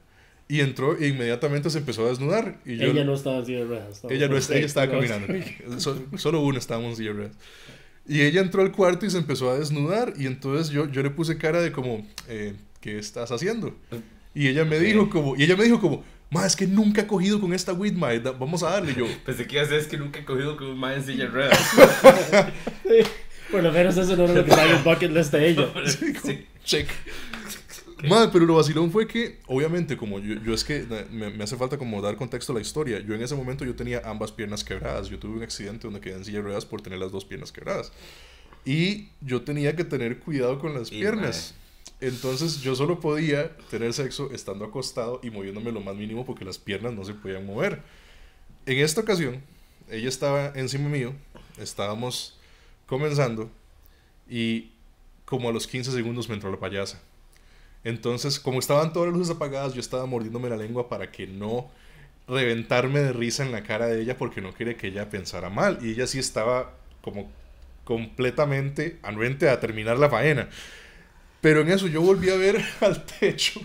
y 0.47 0.59
entró 0.61 0.97
e 0.97 1.07
inmediatamente 1.07 1.69
se 1.69 1.79
empezó 1.79 2.05
a 2.05 2.09
desnudar. 2.09 2.57
Y 2.65 2.77
yo, 2.77 2.85
Ella 2.91 3.03
no 3.03 3.13
estaba 3.15 3.39
así 3.39 3.53
de 3.53 3.65
ruedas. 3.65 4.01
ella 4.09 4.27
no, 4.27 4.37
ella 4.37 4.65
estaba 4.65 4.89
caminando. 4.89 5.33
So- 5.79 6.03
solo 6.17 6.41
uno 6.41 6.59
estábamos 6.59 6.91
en 6.91 6.95
silla 6.97 7.09
de 7.09 7.15
ruedas. 7.15 7.37
Y 8.07 8.21
ella 8.21 8.41
entró 8.41 8.61
al 8.61 8.71
cuarto 8.71 9.05
y 9.05 9.09
se 9.09 9.17
empezó 9.17 9.49
a 9.49 9.57
desnudar 9.57 10.13
y 10.17 10.27
entonces 10.27 10.69
yo, 10.69 10.87
yo 10.91 11.01
le 11.01 11.09
puse 11.09 11.37
cara 11.39 11.61
de 11.61 11.71
como, 11.71 12.05
eh, 12.27 12.53
¿qué 12.79 12.99
estás 12.99 13.31
haciendo? 13.31 13.75
Y 14.35 14.47
ella 14.47 14.63
me 14.65 14.79
dijo 14.79 15.09
como, 15.09 15.35
y 15.35 15.43
ella 15.43 15.55
me 15.55 15.63
dijo 15.63 15.81
como, 15.81 16.03
ma, 16.29 16.45
es 16.45 16.55
que 16.55 16.67
nunca 16.67 17.01
he 17.01 17.07
cogido 17.07 17.41
con 17.41 17.51
esta 17.53 17.73
weed, 17.73 17.93
ma, 17.93 18.09
vamos 18.37 18.61
a 18.61 18.69
darle. 18.69 18.91
Y 18.91 18.95
yo, 18.95 19.05
Pensé 19.25 19.47
que 19.47 19.55
iba 19.55 19.63
a 19.65 19.75
es 19.75 19.87
que 19.87 19.97
nunca 19.97 20.19
he 20.19 20.25
cogido 20.25 20.55
con 20.55 20.67
un 20.67 20.77
mae 20.77 20.97
en 20.97 21.03
silla 21.03 21.23
de 21.25 21.31
ruedas. 21.31 21.59
Por 23.51 23.63
lo 23.63 23.71
menos 23.71 23.97
eso 23.97 24.15
no 24.15 24.25
era 24.25 24.33
lo 24.33 24.43
que 24.43 24.49
estaba 24.51 24.69
en 24.69 24.77
el 24.77 24.83
bucket 24.83 25.11
list 25.11 25.31
de 25.31 25.49
ella. 25.49 25.67
Sí, 25.85 26.13
como, 26.13 26.33
Sí. 26.63 26.85
Check. 28.05 28.13
Madre, 28.13 28.29
pero 28.31 28.45
lo 28.45 28.55
vacilón 28.55 28.91
fue 28.91 29.07
que, 29.07 29.39
obviamente, 29.47 29.97
como 29.97 30.19
yo, 30.19 30.35
yo 30.41 30.53
es 30.53 30.63
que 30.63 30.85
me, 31.11 31.29
me 31.29 31.43
hace 31.43 31.57
falta 31.57 31.77
como 31.77 32.01
dar 32.01 32.15
contexto 32.15 32.51
a 32.51 32.55
la 32.55 32.61
historia. 32.61 32.99
Yo 32.99 33.13
en 33.13 33.21
ese 33.21 33.35
momento 33.35 33.65
yo 33.65 33.75
tenía 33.75 34.01
ambas 34.05 34.31
piernas 34.31 34.63
quebradas. 34.63 35.09
Yo 35.09 35.19
tuve 35.19 35.37
un 35.37 35.43
accidente 35.43 35.87
donde 35.87 35.99
quedé 35.99 36.15
en 36.15 36.25
silla 36.25 36.37
de 36.37 36.43
ruedas 36.43 36.65
por 36.65 36.81
tener 36.81 36.99
las 36.99 37.11
dos 37.11 37.25
piernas 37.25 37.51
quebradas. 37.51 37.91
Y 38.65 39.09
yo 39.21 39.43
tenía 39.43 39.75
que 39.75 39.83
tener 39.83 40.19
cuidado 40.19 40.59
con 40.59 40.73
las 40.73 40.91
Y, 40.91 40.99
piernas. 40.99 41.53
Entonces 42.01 42.61
yo 42.61 42.75
solo 42.75 42.99
podía 42.99 43.55
tener 43.69 43.93
sexo 43.93 44.31
estando 44.31 44.65
acostado 44.65 45.21
y 45.23 45.29
moviéndome 45.29 45.71
lo 45.71 45.81
más 45.81 45.95
mínimo 45.95 46.25
porque 46.25 46.43
las 46.43 46.57
piernas 46.57 46.93
no 46.93 47.05
se 47.05 47.13
podían 47.13 47.45
mover. 47.45 47.81
En 48.65 48.79
esta 48.79 49.01
ocasión, 49.01 49.41
ella 49.89 50.09
estaba 50.09 50.51
encima 50.55 50.89
mío, 50.89 51.13
estábamos 51.57 52.37
comenzando 52.87 53.49
y 54.29 54.71
como 55.25 55.49
a 55.49 55.51
los 55.53 55.67
15 55.67 55.91
segundos 55.91 56.27
me 56.27 56.35
entró 56.35 56.51
la 56.51 56.59
payasa. 56.59 56.99
Entonces, 57.85 58.41
como 58.41 58.59
estaban 58.59 58.93
todas 58.93 59.09
las 59.11 59.17
luces 59.19 59.37
apagadas, 59.37 59.73
yo 59.75 59.81
estaba 59.81 60.07
mordiéndome 60.07 60.49
la 60.49 60.57
lengua 60.57 60.89
para 60.89 61.11
que 61.13 61.27
no 61.27 61.71
reventarme 62.27 62.99
de 63.01 63.13
risa 63.13 63.45
en 63.45 63.53
la 63.53 63.63
cara 63.63 63.87
de 63.87 64.01
ella 64.01 64.17
porque 64.17 64.41
no 64.41 64.53
quería 64.55 64.77
que 64.77 64.87
ella 64.89 65.09
pensara 65.09 65.49
mal. 65.51 65.79
Y 65.81 65.91
ella 65.91 66.07
sí 66.07 66.19
estaba 66.19 66.73
como 67.01 67.31
completamente 67.85 68.99
anuente 69.03 69.49
a 69.49 69.59
terminar 69.61 69.99
la 69.99 70.09
faena. 70.09 70.49
Pero 71.41 71.61
en 71.61 71.69
eso 71.69 71.87
yo 71.87 72.01
volví 72.01 72.29
a 72.29 72.35
ver 72.35 72.63
al 72.81 73.05
techo. 73.05 73.61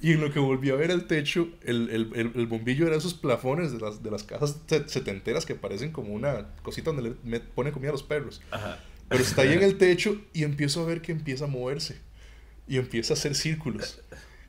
Y 0.00 0.12
en 0.12 0.20
lo 0.20 0.32
que 0.32 0.40
volví 0.40 0.70
a 0.70 0.74
ver 0.76 0.90
al 0.90 1.06
techo, 1.06 1.48
el, 1.64 1.90
el, 1.90 2.12
el, 2.14 2.32
el 2.34 2.46
bombillo 2.46 2.86
era 2.86 2.96
esos 2.96 3.14
plafones 3.14 3.72
de 3.72 3.80
las, 3.80 4.02
de 4.02 4.10
las 4.10 4.24
casas 4.24 4.58
se- 4.66 4.88
setenteras 4.88 5.46
que 5.46 5.54
parecen 5.54 5.92
como 5.92 6.12
una 6.14 6.48
cosita 6.62 6.92
donde 6.92 7.16
le 7.24 7.40
ponen 7.40 7.72
comida 7.72 7.90
a 7.90 7.92
los 7.92 8.02
perros. 8.02 8.42
Ajá. 8.50 8.84
Pero 9.08 9.22
está 9.22 9.42
ahí 9.42 9.54
en 9.54 9.62
el 9.64 9.78
techo 9.78 10.20
y 10.34 10.44
empiezo 10.44 10.82
a 10.82 10.86
ver 10.86 11.02
que 11.02 11.12
empieza 11.12 11.44
a 11.44 11.48
moverse. 11.48 12.00
Y 12.66 12.78
empieza 12.78 13.14
a 13.14 13.16
hacer 13.16 13.34
círculos. 13.34 14.00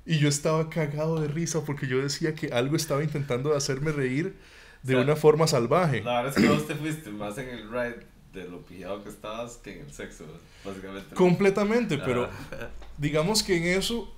Y 0.05 0.19
yo 0.19 0.29
estaba 0.29 0.69
cagado 0.69 1.19
de 1.19 1.27
risa 1.27 1.63
porque 1.65 1.87
yo 1.87 2.01
decía 2.01 2.35
que 2.35 2.47
algo 2.53 2.75
estaba 2.75 3.03
intentando 3.03 3.55
hacerme 3.55 3.91
reír 3.91 4.35
de 4.83 4.93
O 4.95 4.97
sea, 4.99 5.03
una 5.05 5.15
forma 5.15 5.47
salvaje. 5.47 6.01
La 6.03 6.21
verdad 6.21 6.37
es 6.37 6.43
que 6.43 6.49
vos 6.49 6.67
te 6.67 6.75
fuiste 6.75 7.09
más 7.09 7.37
en 7.39 7.49
el 7.49 7.69
ride 7.69 8.05
de 8.33 8.47
lo 8.47 8.61
pillado 8.61 9.03
que 9.03 9.09
estabas 9.09 9.57
que 9.57 9.73
en 9.79 9.85
el 9.85 9.91
sexo, 9.93 10.25
básicamente. 10.63 11.15
Completamente, 11.15 11.97
pero 11.97 12.25
Ajá. 12.25 12.69
digamos 12.97 13.41
que 13.43 13.57
en 13.57 13.79
eso 13.79 14.13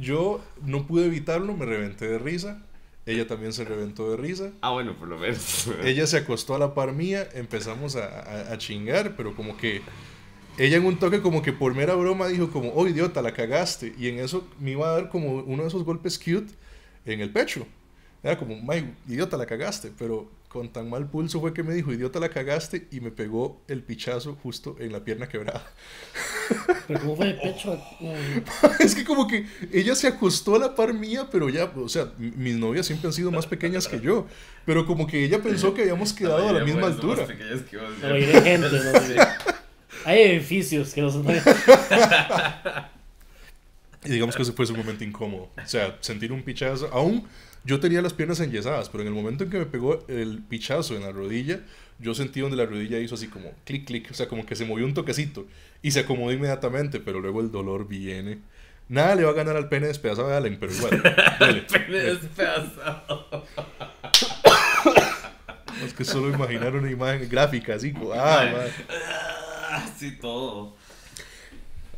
yo 0.00 0.42
no 0.64 0.86
pude 0.86 1.06
evitarlo, 1.06 1.54
me 1.56 1.66
reventé 1.66 2.08
de 2.08 2.18
risa. 2.18 2.62
Ella 3.06 3.26
también 3.26 3.52
se 3.52 3.64
reventó 3.64 4.10
de 4.10 4.16
risa. 4.16 4.50
Ah, 4.62 4.70
bueno, 4.70 4.96
por 4.96 5.08
lo 5.08 5.18
menos. 5.18 5.68
Ella 5.84 6.06
se 6.06 6.16
acostó 6.16 6.54
a 6.54 6.58
la 6.58 6.72
par 6.72 6.92
mía, 6.92 7.28
empezamos 7.34 7.96
a, 7.96 8.06
a- 8.06 8.52
a 8.54 8.58
chingar, 8.58 9.14
pero 9.16 9.36
como 9.36 9.58
que 9.58 9.82
ella 10.58 10.76
en 10.76 10.84
un 10.86 10.98
toque 10.98 11.20
como 11.20 11.42
que 11.42 11.52
por 11.52 11.74
mera 11.74 11.94
broma 11.94 12.28
dijo 12.28 12.50
como, 12.50 12.72
oh 12.74 12.86
idiota, 12.86 13.22
la 13.22 13.32
cagaste. 13.32 13.94
Y 13.98 14.08
en 14.08 14.18
eso 14.18 14.46
me 14.60 14.72
iba 14.72 14.88
a 14.88 14.92
dar 14.92 15.08
como 15.08 15.34
uno 15.36 15.62
de 15.62 15.68
esos 15.68 15.84
golpes 15.84 16.18
cute 16.18 16.52
en 17.04 17.20
el 17.20 17.30
pecho. 17.30 17.66
Era 18.22 18.38
como, 18.38 18.56
May, 18.56 18.94
idiota, 19.08 19.36
la 19.36 19.46
cagaste. 19.46 19.92
Pero 19.98 20.30
con 20.48 20.72
tan 20.72 20.88
mal 20.88 21.10
pulso 21.10 21.40
fue 21.40 21.52
que 21.52 21.62
me 21.62 21.74
dijo, 21.74 21.92
idiota, 21.92 22.20
la 22.20 22.28
cagaste. 22.28 22.86
Y 22.90 23.00
me 23.00 23.10
pegó 23.10 23.60
el 23.68 23.82
pichazo 23.82 24.36
justo 24.42 24.76
en 24.78 24.92
la 24.92 25.04
pierna 25.04 25.28
quebrada. 25.28 25.66
Pero 26.86 27.00
¿cómo 27.00 27.16
fue 27.16 27.26
de 27.26 27.34
pecho? 27.34 27.80
Es 28.78 28.94
que 28.94 29.04
como 29.04 29.26
que 29.26 29.46
ella 29.72 29.94
se 29.94 30.06
acostó 30.06 30.54
a 30.54 30.58
la 30.58 30.74
par 30.74 30.92
mía, 30.92 31.28
pero 31.30 31.48
ya, 31.48 31.64
o 31.64 31.88
sea, 31.88 32.12
mis 32.18 32.56
novias 32.56 32.86
siempre 32.86 33.08
han 33.08 33.12
sido 33.14 33.30
más 33.30 33.46
pequeñas 33.46 33.88
que 33.88 34.00
yo. 34.00 34.26
Pero 34.66 34.86
como 34.86 35.06
que 35.06 35.24
ella 35.24 35.42
pensó 35.42 35.72
que 35.72 35.82
habíamos 35.82 36.12
quedado 36.12 36.48
a 36.48 36.52
la 36.52 36.64
misma 36.64 36.86
altura. 36.86 37.26
Pero 37.26 38.14
hay 38.14 38.24
de 38.26 38.40
gente, 38.42 38.68
no 38.70 39.00
sé. 39.00 39.16
Hay 40.04 40.20
edificios 40.22 40.92
que 40.92 41.00
no 41.00 41.10
son. 41.10 41.26
Y 44.04 44.10
digamos 44.10 44.36
que 44.36 44.42
ese 44.42 44.52
fue 44.52 44.66
su 44.66 44.76
momento 44.76 45.02
incómodo. 45.04 45.50
O 45.62 45.66
sea, 45.66 45.96
sentir 46.00 46.30
un 46.32 46.42
pichazo. 46.42 46.90
Aún 46.92 47.26
yo 47.64 47.80
tenía 47.80 48.02
las 48.02 48.12
piernas 48.12 48.38
enyesadas, 48.40 48.90
pero 48.90 49.02
en 49.02 49.08
el 49.08 49.14
momento 49.14 49.44
en 49.44 49.50
que 49.50 49.58
me 49.58 49.66
pegó 49.66 50.04
el 50.08 50.42
pichazo 50.46 50.94
en 50.94 51.02
la 51.02 51.12
rodilla, 51.12 51.60
yo 51.98 52.14
sentí 52.14 52.40
donde 52.40 52.56
la 52.56 52.66
rodilla 52.66 52.98
hizo 52.98 53.14
así 53.14 53.28
como 53.28 53.52
clic, 53.64 53.86
clic. 53.86 54.08
O 54.10 54.14
sea, 54.14 54.28
como 54.28 54.44
que 54.44 54.56
se 54.56 54.66
movió 54.66 54.84
un 54.84 54.92
toquecito. 54.94 55.46
Y 55.80 55.90
se 55.92 56.00
acomodó 56.00 56.32
inmediatamente, 56.32 57.00
pero 57.00 57.20
luego 57.20 57.40
el 57.40 57.50
dolor 57.50 57.88
viene. 57.88 58.38
Nada 58.88 59.14
le 59.14 59.24
va 59.24 59.30
a 59.30 59.34
ganar 59.34 59.56
al 59.56 59.70
pene 59.70 59.86
despedazado 59.86 60.28
de 60.28 60.36
Allen, 60.36 60.58
pero 60.60 60.72
igual. 60.72 61.02
duele. 61.38 61.62
Pene 61.62 61.98
despedazado. 61.98 63.46
Es 65.84 65.94
que 65.94 66.04
solo 66.04 66.28
imaginar 66.28 66.74
una 66.76 66.90
imagen 66.90 67.26
gráfica 67.28 67.74
así. 67.74 67.92
como, 67.92 68.12
Ah, 68.12 68.50
madre. 68.52 68.72
Sí, 69.98 70.16
todo. 70.20 70.74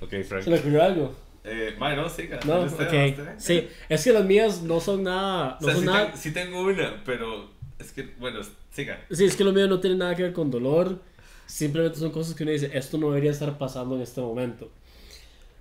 Ok, 0.00 0.14
Frank. 0.28 0.42
¿Se 0.45 0.50
le 0.50 0.59
ocurrió 0.59 0.83
algo? 0.83 1.14
Eh, 1.45 1.75
mae, 1.78 1.97
no, 1.97 2.09
siga. 2.09 2.40
No, 2.45 2.62
usted, 2.62 2.87
dale 2.87 3.11
ok. 3.12 3.18
usted. 3.18 3.35
Sí, 3.38 3.68
es 3.88 4.04
que 4.04 4.12
las 4.12 4.25
mías 4.25 4.62
no 4.62 4.80
son 4.80 5.04
nada. 5.04 5.56
O 5.61 5.61
No 5.61 5.66
sea, 5.66 5.75
son 5.75 5.80
sí, 5.83 5.87
nada. 5.87 6.06
ten- 6.11 6.21
sí 6.21 6.30
tengo 6.33 6.61
una, 6.62 7.02
pero 7.04 7.50
es 7.78 7.92
que, 7.92 8.02
bueno, 8.18 8.40
siga. 8.73 9.00
Sí, 9.11 9.25
es 9.25 9.37
que 9.37 9.45
lo 9.45 9.52
mío 9.52 9.66
no 9.68 9.78
tiene 9.80 9.97
nada 9.97 10.14
que 10.16 10.23
ver 10.25 10.33
con 10.33 10.50
dolor. 10.50 10.99
Simplemente 11.47 11.99
son 11.99 12.11
cosas 12.11 12.35
que 12.35 12.42
uno 12.42 12.52
dice, 12.52 12.71
esto 12.75 12.99
no 12.99 13.09
debería 13.11 13.30
estar 13.30 13.56
pasando 13.56 13.95
en 13.95 14.02
este 14.02 14.21
momento. 14.21 14.71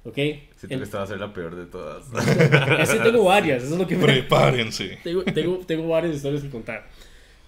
¿Ok? 0.03 0.15
Siento 0.15 0.43
En- 0.69 0.81
esta 0.83 0.97
va 0.99 1.03
a 1.03 1.07
ser 1.07 1.19
la 1.19 1.31
peor 1.33 1.55
de 1.55 1.65
todas. 1.67 2.05
es 2.79 2.89
que 2.89 2.99
tengo 2.99 3.23
varias, 3.25 3.63
eso 3.63 3.73
es 3.73 3.79
lo 3.79 3.87
que 3.87 3.95
me... 3.95 4.03
Prepárense. 4.05 4.99
tengo, 5.03 5.23
tengo, 5.23 5.57
tengo 5.65 5.87
varias 5.87 6.15
historias 6.15 6.41
que 6.43 6.49
contar. 6.49 6.87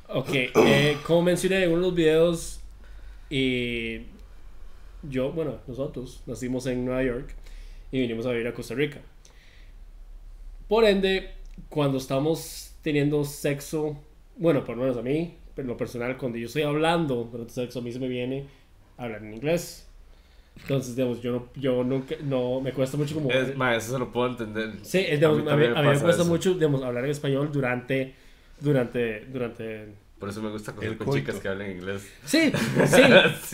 Ok, 0.10 0.30
eh, 0.34 0.98
como 1.06 1.24
mencioné 1.24 1.64
en 1.64 1.70
uno 1.72 1.78
de 1.82 1.88
los 1.88 1.96
videos, 1.96 2.60
y 3.30 4.04
yo, 5.10 5.32
bueno, 5.32 5.60
nosotros 5.68 6.22
nacimos 6.26 6.66
en 6.68 6.86
Nueva 6.86 7.04
York 7.04 7.34
y 7.92 8.00
vinimos 8.02 8.26
a 8.26 8.32
vivir 8.32 8.48
a 8.48 8.54
Costa 8.54 8.76
Rica. 8.76 9.00
Por 10.68 10.86
ende, 10.86 11.32
cuando 11.70 11.98
estamos 11.98 12.74
teniendo 12.82 13.24
sexo, 13.24 13.98
bueno, 14.36 14.64
por 14.64 14.76
lo 14.76 14.84
menos 14.84 14.98
a 14.98 15.02
mí, 15.02 15.36
en 15.56 15.68
lo 15.68 15.78
personal, 15.78 16.18
cuando 16.18 16.38
yo 16.38 16.48
estoy 16.48 16.64
hablando 16.64 17.28
durante 17.32 17.54
sexo, 17.54 17.80
a 17.80 17.82
mí 17.82 17.92
se 17.92 18.00
me 18.00 18.08
viene 18.08 18.46
hablar 18.98 19.24
en 19.24 19.34
inglés. 19.34 19.88
Entonces, 20.62 20.96
digamos, 20.96 21.22
yo 21.22 21.32
no, 21.32 21.48
yo 21.56 21.84
nunca, 21.84 22.16
no, 22.24 22.60
me 22.62 22.74
cuesta 22.74 22.98
mucho 22.98 23.16
como... 23.16 23.32
Es, 23.32 23.56
mae, 23.56 23.78
eso 23.78 23.94
se 23.94 24.00
lo 24.00 24.12
puedo 24.12 24.30
entender. 24.30 24.74
Sí, 24.82 25.00
digamos, 25.00 25.40
a, 25.40 25.42
mí, 25.42 25.48
también 25.48 25.72
a 25.72 25.82
mí 25.82 25.88
me 25.88 25.94
pasa 25.94 26.04
cuesta 26.04 26.22
eso. 26.24 26.32
mucho 26.32 26.54
digamos, 26.56 26.82
hablar 26.82 27.06
en 27.06 27.12
español 27.12 27.52
durante, 27.52 28.16
durante, 28.60 29.26
durante... 29.26 29.88
Por 30.20 30.30
eso 30.30 30.42
me 30.42 30.50
gusta 30.50 30.74
coger 30.74 30.98
con 30.98 31.14
chicas 31.16 31.36
que 31.36 31.48
hablan 31.48 31.70
inglés. 31.72 32.02
Sí, 32.26 32.52
sí, 32.88 33.02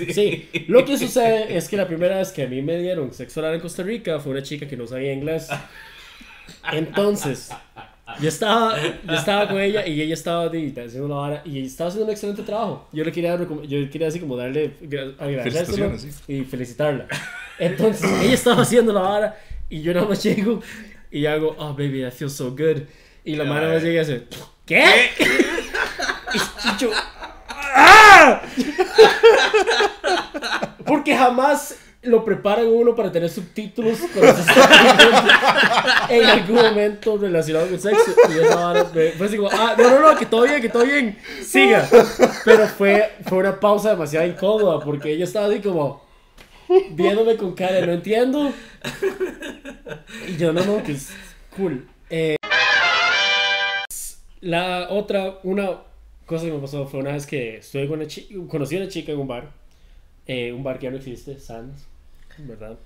Sí. 0.06 0.14
sí. 0.14 0.66
Lo 0.70 0.86
que 0.86 0.98
sucede 0.98 1.58
es 1.58 1.68
que 1.68 1.76
la 1.76 1.88
primera 1.88 2.18
vez 2.18 2.32
que 2.32 2.44
a 2.44 2.48
mí 2.48 2.62
me 2.62 2.78
dieron 2.78 3.14
sexo 3.14 3.42
oral 3.42 3.56
en 3.56 3.60
Costa 3.60 3.84
Rica 3.84 4.20
fue 4.20 4.32
una 4.32 4.44
chica 4.44 4.66
que 4.68 4.78
no 4.78 4.88
sabía 4.88 5.12
inglés. 5.14 5.50
Entonces, 6.72 7.50
yo 8.22 8.30
estaba, 8.30 8.76
yo 8.82 9.14
estaba 9.14 9.48
con 9.50 9.60
ella 9.60 9.86
y 9.86 10.02
ella 10.02 10.14
estaba 10.14 10.46
haciendo 10.46 11.08
la 11.08 11.16
vara 11.16 11.42
y 11.46 11.66
estaba 11.66 11.90
haciendo 11.90 12.06
un 12.06 12.12
excelente 12.12 12.44
trabajo. 12.44 12.88
Yo 12.94 13.04
le 13.04 13.12
quería, 13.12 13.38
yo 13.38 13.90
quería 13.90 14.08
así 14.08 14.20
como 14.20 14.38
darle, 14.38 14.72
Felicitaciones, 14.80 16.22
y 16.28 16.44
felicitarla. 16.44 17.08
Entonces, 17.60 18.10
ella 18.22 18.34
estaba 18.34 18.62
haciendo 18.62 18.94
la 18.94 19.02
vara 19.02 19.38
y 19.70 19.82
yo 19.82 19.94
nada 19.94 20.08
más 20.08 20.24
llego 20.24 20.62
y 21.12 21.26
hago, 21.26 21.56
oh 21.58 21.74
baby, 21.74 22.02
that 22.02 22.12
feels 22.12 22.34
so 22.34 22.52
good. 22.52 22.84
Y 23.26 23.36
la 23.36 23.44
Ya, 23.46 23.50
mano 23.50 23.70
más 23.70 23.84
llega 23.84 23.96
y 23.96 23.98
hace, 24.00 24.24
¿qué? 24.66 24.84
Y 25.20 25.24
yo. 26.84 26.92
Porque 30.86 31.16
jamás 31.16 31.76
lo 32.02 32.26
preparan 32.26 32.68
uno 32.68 32.94
para 32.96 33.12
tener 33.12 33.30
subtítulos 33.30 33.98
cuando 34.14 34.34
se 34.36 34.42
está 34.42 36.08
en 36.10 36.26
algún 36.26 36.56
momento 36.58 37.18
relacionado 37.18 37.68
con 37.70 37.80
sexo. 37.80 38.12
Y 38.30 38.40
esa 38.44 38.56
vara 38.56 38.84
me- 38.94 39.12
fue 39.12 39.28
así 39.28 39.38
como, 39.38 39.50
ah, 39.52 39.76
no, 39.78 39.90
no, 39.90 40.00
no, 40.12 40.18
que 40.18 40.26
todo 40.26 40.44
bien, 40.44 40.62
que 40.62 40.70
todo 40.70 40.84
bien, 40.84 41.18
siga. 41.42 41.88
Pero 42.44 42.68
fue, 42.68 43.14
fue 43.28 43.38
una 43.38 43.58
pausa 43.60 43.92
demasiado 43.92 44.28
incómoda 44.28 44.80
porque 44.84 45.14
ella 45.14 45.24
estaba 45.24 45.48
así 45.48 45.60
como 45.62 46.04
viéndome 46.92 47.38
con 47.38 47.54
cara, 47.56 47.86
no 47.86 47.94
entiendo. 47.94 48.52
Y 50.28 50.36
yo, 50.36 50.52
no, 50.52 50.64
no, 50.66 50.84
que 50.84 50.92
es 50.94 51.10
cool. 51.56 51.88
Eh, 52.10 52.36
la 54.42 54.88
otra, 54.90 55.36
una 55.44 55.70
cosa 56.26 56.46
que 56.46 56.52
me 56.54 56.60
pasó 56.60 56.86
fue 56.88 57.00
una 57.02 57.12
vez 57.14 57.26
que 57.28 57.58
estuve 57.58 57.88
con 57.88 58.00
una 58.00 58.08
chica, 58.08 58.36
conocí 58.50 58.76
a 58.76 58.80
una 58.80 58.88
chica 58.90 59.12
en 59.12 59.20
un 59.20 59.28
bar, 59.28 59.52
eh, 60.28 60.52
un 60.54 60.64
bar 60.64 60.80
que 60.80 60.86
ya 60.86 60.92
no 60.92 60.98
existe, 60.98 61.40
Sands, 61.40 61.86
¿verdad? 62.40 62.78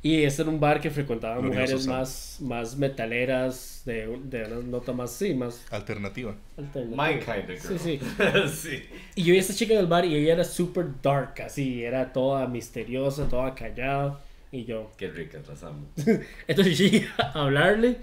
Y 0.00 0.22
este 0.22 0.42
era 0.42 0.50
un 0.52 0.60
bar 0.60 0.80
que 0.80 0.90
frecuentaban 0.90 1.42
Glorioso 1.42 1.74
mujeres 1.74 1.86
más, 1.88 2.38
más 2.40 2.76
metaleras, 2.76 3.82
de, 3.84 4.06
de 4.24 4.44
una 4.44 4.60
nota 4.68 4.92
más, 4.92 5.10
sí, 5.12 5.34
más 5.34 5.66
Alternativa. 5.70 6.36
alternativa. 6.56 7.04
My 7.08 7.18
kind 7.18 7.50
of 7.50 7.60
Sí, 7.80 7.98
girl. 7.98 8.48
sí. 8.48 8.68
sí. 8.70 8.82
Y 9.16 9.24
yo 9.24 9.32
vi 9.32 9.38
a 9.38 9.40
esta 9.40 9.54
chica 9.54 9.72
en 9.74 9.80
el 9.80 9.86
bar 9.88 10.04
y 10.04 10.14
ella 10.14 10.34
era 10.34 10.44
super 10.44 10.86
dark, 11.02 11.40
así, 11.44 11.82
era 11.82 12.12
toda 12.12 12.46
misteriosa, 12.46 13.28
toda 13.28 13.54
callada. 13.54 14.20
Y 14.52 14.64
yo, 14.64 14.90
Qué 14.96 15.08
ricas 15.10 15.46
las 15.48 15.62
amo. 15.64 15.84
entonces 16.46 16.78
yo 16.78 16.84
llegué 16.86 17.06
a 17.18 17.32
hablarle 17.42 17.96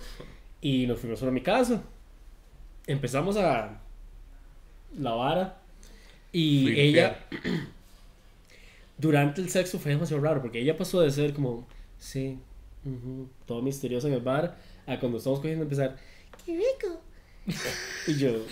y 0.62 0.86
nos 0.88 1.00
fuimos 1.00 1.24
a 1.24 1.32
mi 1.32 1.42
casa. 1.42 1.82
Empezamos 2.88 3.38
a 3.38 3.80
la 5.00 5.12
vara 5.12 5.58
y 6.32 6.78
ella 6.80 7.20
durante 8.98 9.42
el 9.42 9.50
sexo 9.50 9.80
fue 9.80 9.92
demasiado 9.92 10.22
raro 10.24 10.42
porque 10.42 10.60
ella 10.60 10.78
pasó 10.78 11.02
de 11.02 11.12
ser 11.12 11.34
como, 11.34 11.68
sí, 12.00 12.40
todo 13.46 13.62
misteriosa 13.62 14.08
en 14.08 14.14
el 14.14 14.22
bar 14.22 14.58
a 14.88 15.00
cuando 15.00 15.18
estamos 15.18 15.40
cogiendo 15.40 15.64
empezar, 15.64 15.98
qué 16.46 16.54
rico. 16.56 17.02
Y 18.08 18.16
yo, 18.16 18.34
O 18.36 18.44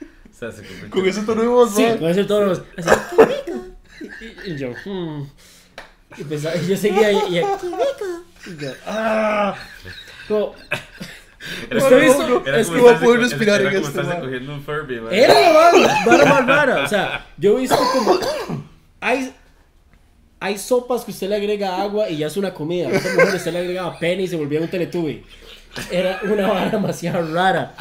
sea, 0.32 0.50
se 0.52 0.62
convirtió- 0.62 0.90
Con 0.90 1.06
ese 1.08 1.22
tono 1.22 1.42
de 1.42 1.48
voz, 1.48 1.74
Sí, 1.74 1.84
con 1.98 2.08
ese 2.10 2.24
tono. 2.24 2.52
Así, 2.52 2.66
¡qué 3.16 3.24
rico! 3.24 3.66
Y, 4.46 4.52
y 4.52 4.56
yo, 4.56 4.70
hmm. 4.86 5.28
Y, 6.16 6.24
pensaba- 6.24 6.56
y 6.56 6.66
yo 6.68 6.76
seguía 6.76 7.12
y, 7.12 7.16
y, 7.16 7.20
¡qué 7.32 7.40
rico! 7.42 8.24
Y 8.46 8.56
yo, 8.62 8.72
¡ah! 8.86 9.54
Como, 10.26 10.54
Era 11.70 11.88
era 12.46 12.60
Es 12.60 12.68
que 12.68 12.78
voy 12.78 12.92
a 12.92 12.98
poder 12.98 13.20
respirar 13.20 13.60
en 13.60 13.76
este, 13.76 14.02
man. 14.02 14.20
cogiendo 14.20 14.54
un 14.54 14.62
Furby, 14.62 15.00
man. 15.00 15.14
era 15.14 15.40
la 15.40 15.52
vara, 15.52 16.04
vara 16.04 16.24
más 16.24 16.46
rara. 16.46 16.84
O 16.84 16.88
sea, 16.88 17.26
yo 17.36 17.56
he 17.56 17.60
visto 17.60 17.76
como. 17.92 18.18
Hay, 19.00 19.32
hay 20.40 20.58
sopas 20.58 21.04
que 21.04 21.12
usted 21.12 21.28
le 21.28 21.36
agrega 21.36 21.80
agua 21.80 22.10
y 22.10 22.18
ya 22.18 22.26
es 22.26 22.36
una 22.36 22.52
comida. 22.52 22.88
A 22.88 22.92
esta 22.92 23.10
mujer 23.14 23.34
usted 23.36 23.52
le 23.52 23.58
agregaba 23.60 23.98
pene 23.98 24.24
y 24.24 24.28
se 24.28 24.36
volvía 24.36 24.60
un 24.60 24.68
teletubby. 24.68 25.24
Era 25.90 26.20
una 26.24 26.48
vara 26.48 26.70
demasiado 26.70 27.32
rara. 27.32 27.74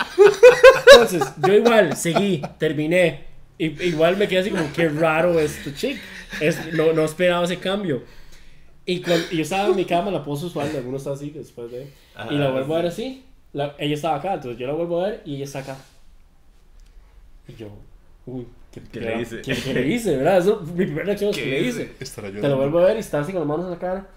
Entonces, 0.94 1.24
yo 1.46 1.54
igual 1.54 1.98
seguí, 1.98 2.42
terminé. 2.60 3.26
Y, 3.58 3.66
igual 3.88 4.18
me 4.18 4.28
quedé 4.28 4.40
así 4.40 4.52
como, 4.52 4.72
qué 4.72 4.88
raro 4.90 5.40
esto, 5.40 5.72
chick. 5.76 6.00
Es, 6.40 6.74
no, 6.74 6.94
no 6.94 7.04
esperaba 7.04 7.44
ese 7.44 7.58
cambio. 7.58 8.04
Y, 8.86 9.02
cuando, 9.02 9.26
y 9.32 9.38
yo 9.38 9.42
estaba 9.44 9.68
en 9.68 9.76
mi 9.76 9.86
cama, 9.86 10.12
la 10.12 10.24
pose 10.24 10.46
usual, 10.46 10.70
alguno 10.76 10.98
está 10.98 11.12
así 11.12 11.32
después 11.32 11.72
de. 11.72 11.92
y 12.30 12.36
la 12.36 12.46
Ajá, 12.46 12.52
vuelvo 12.54 12.76
a 12.76 12.82
ver 12.82 12.92
sí. 12.92 13.02
así. 13.04 13.24
La- 13.54 13.76
ella 13.80 13.96
estaba 13.96 14.18
acá, 14.18 14.34
entonces 14.36 14.60
yo 14.60 14.68
la 14.68 14.74
vuelvo 14.74 15.02
a 15.04 15.10
ver 15.10 15.22
y 15.26 15.36
ella 15.36 15.46
está 15.46 15.60
acá. 15.60 15.78
Y 17.48 17.56
yo, 17.56 17.68
uy, 18.26 18.46
¿qué, 18.72 18.82
¿Qué 18.92 19.00
le 19.02 19.22
hice? 19.22 19.42
¿Qué, 19.42 19.56
qué 19.56 19.74
le 19.74 19.88
hice, 19.88 20.18
verdad? 20.18 20.38
Eso, 20.38 20.62
mi 20.62 20.86
primera 20.86 21.06
reacción 21.06 21.32
es 21.32 21.36
¿Qué 21.38 21.44
que 21.44 21.50
le 21.50 21.62
hice? 21.62 21.86
Te 22.42 22.48
lo 22.48 22.58
vuelvo 22.58 22.80
a 22.80 22.86
ver 22.86 22.98
y 22.98 23.00
está 23.00 23.20
así 23.22 23.32
con 23.32 23.42
las 23.42 23.48
manos 23.48 23.66
en 23.66 23.72
la 23.72 23.80
cara. 23.80 24.08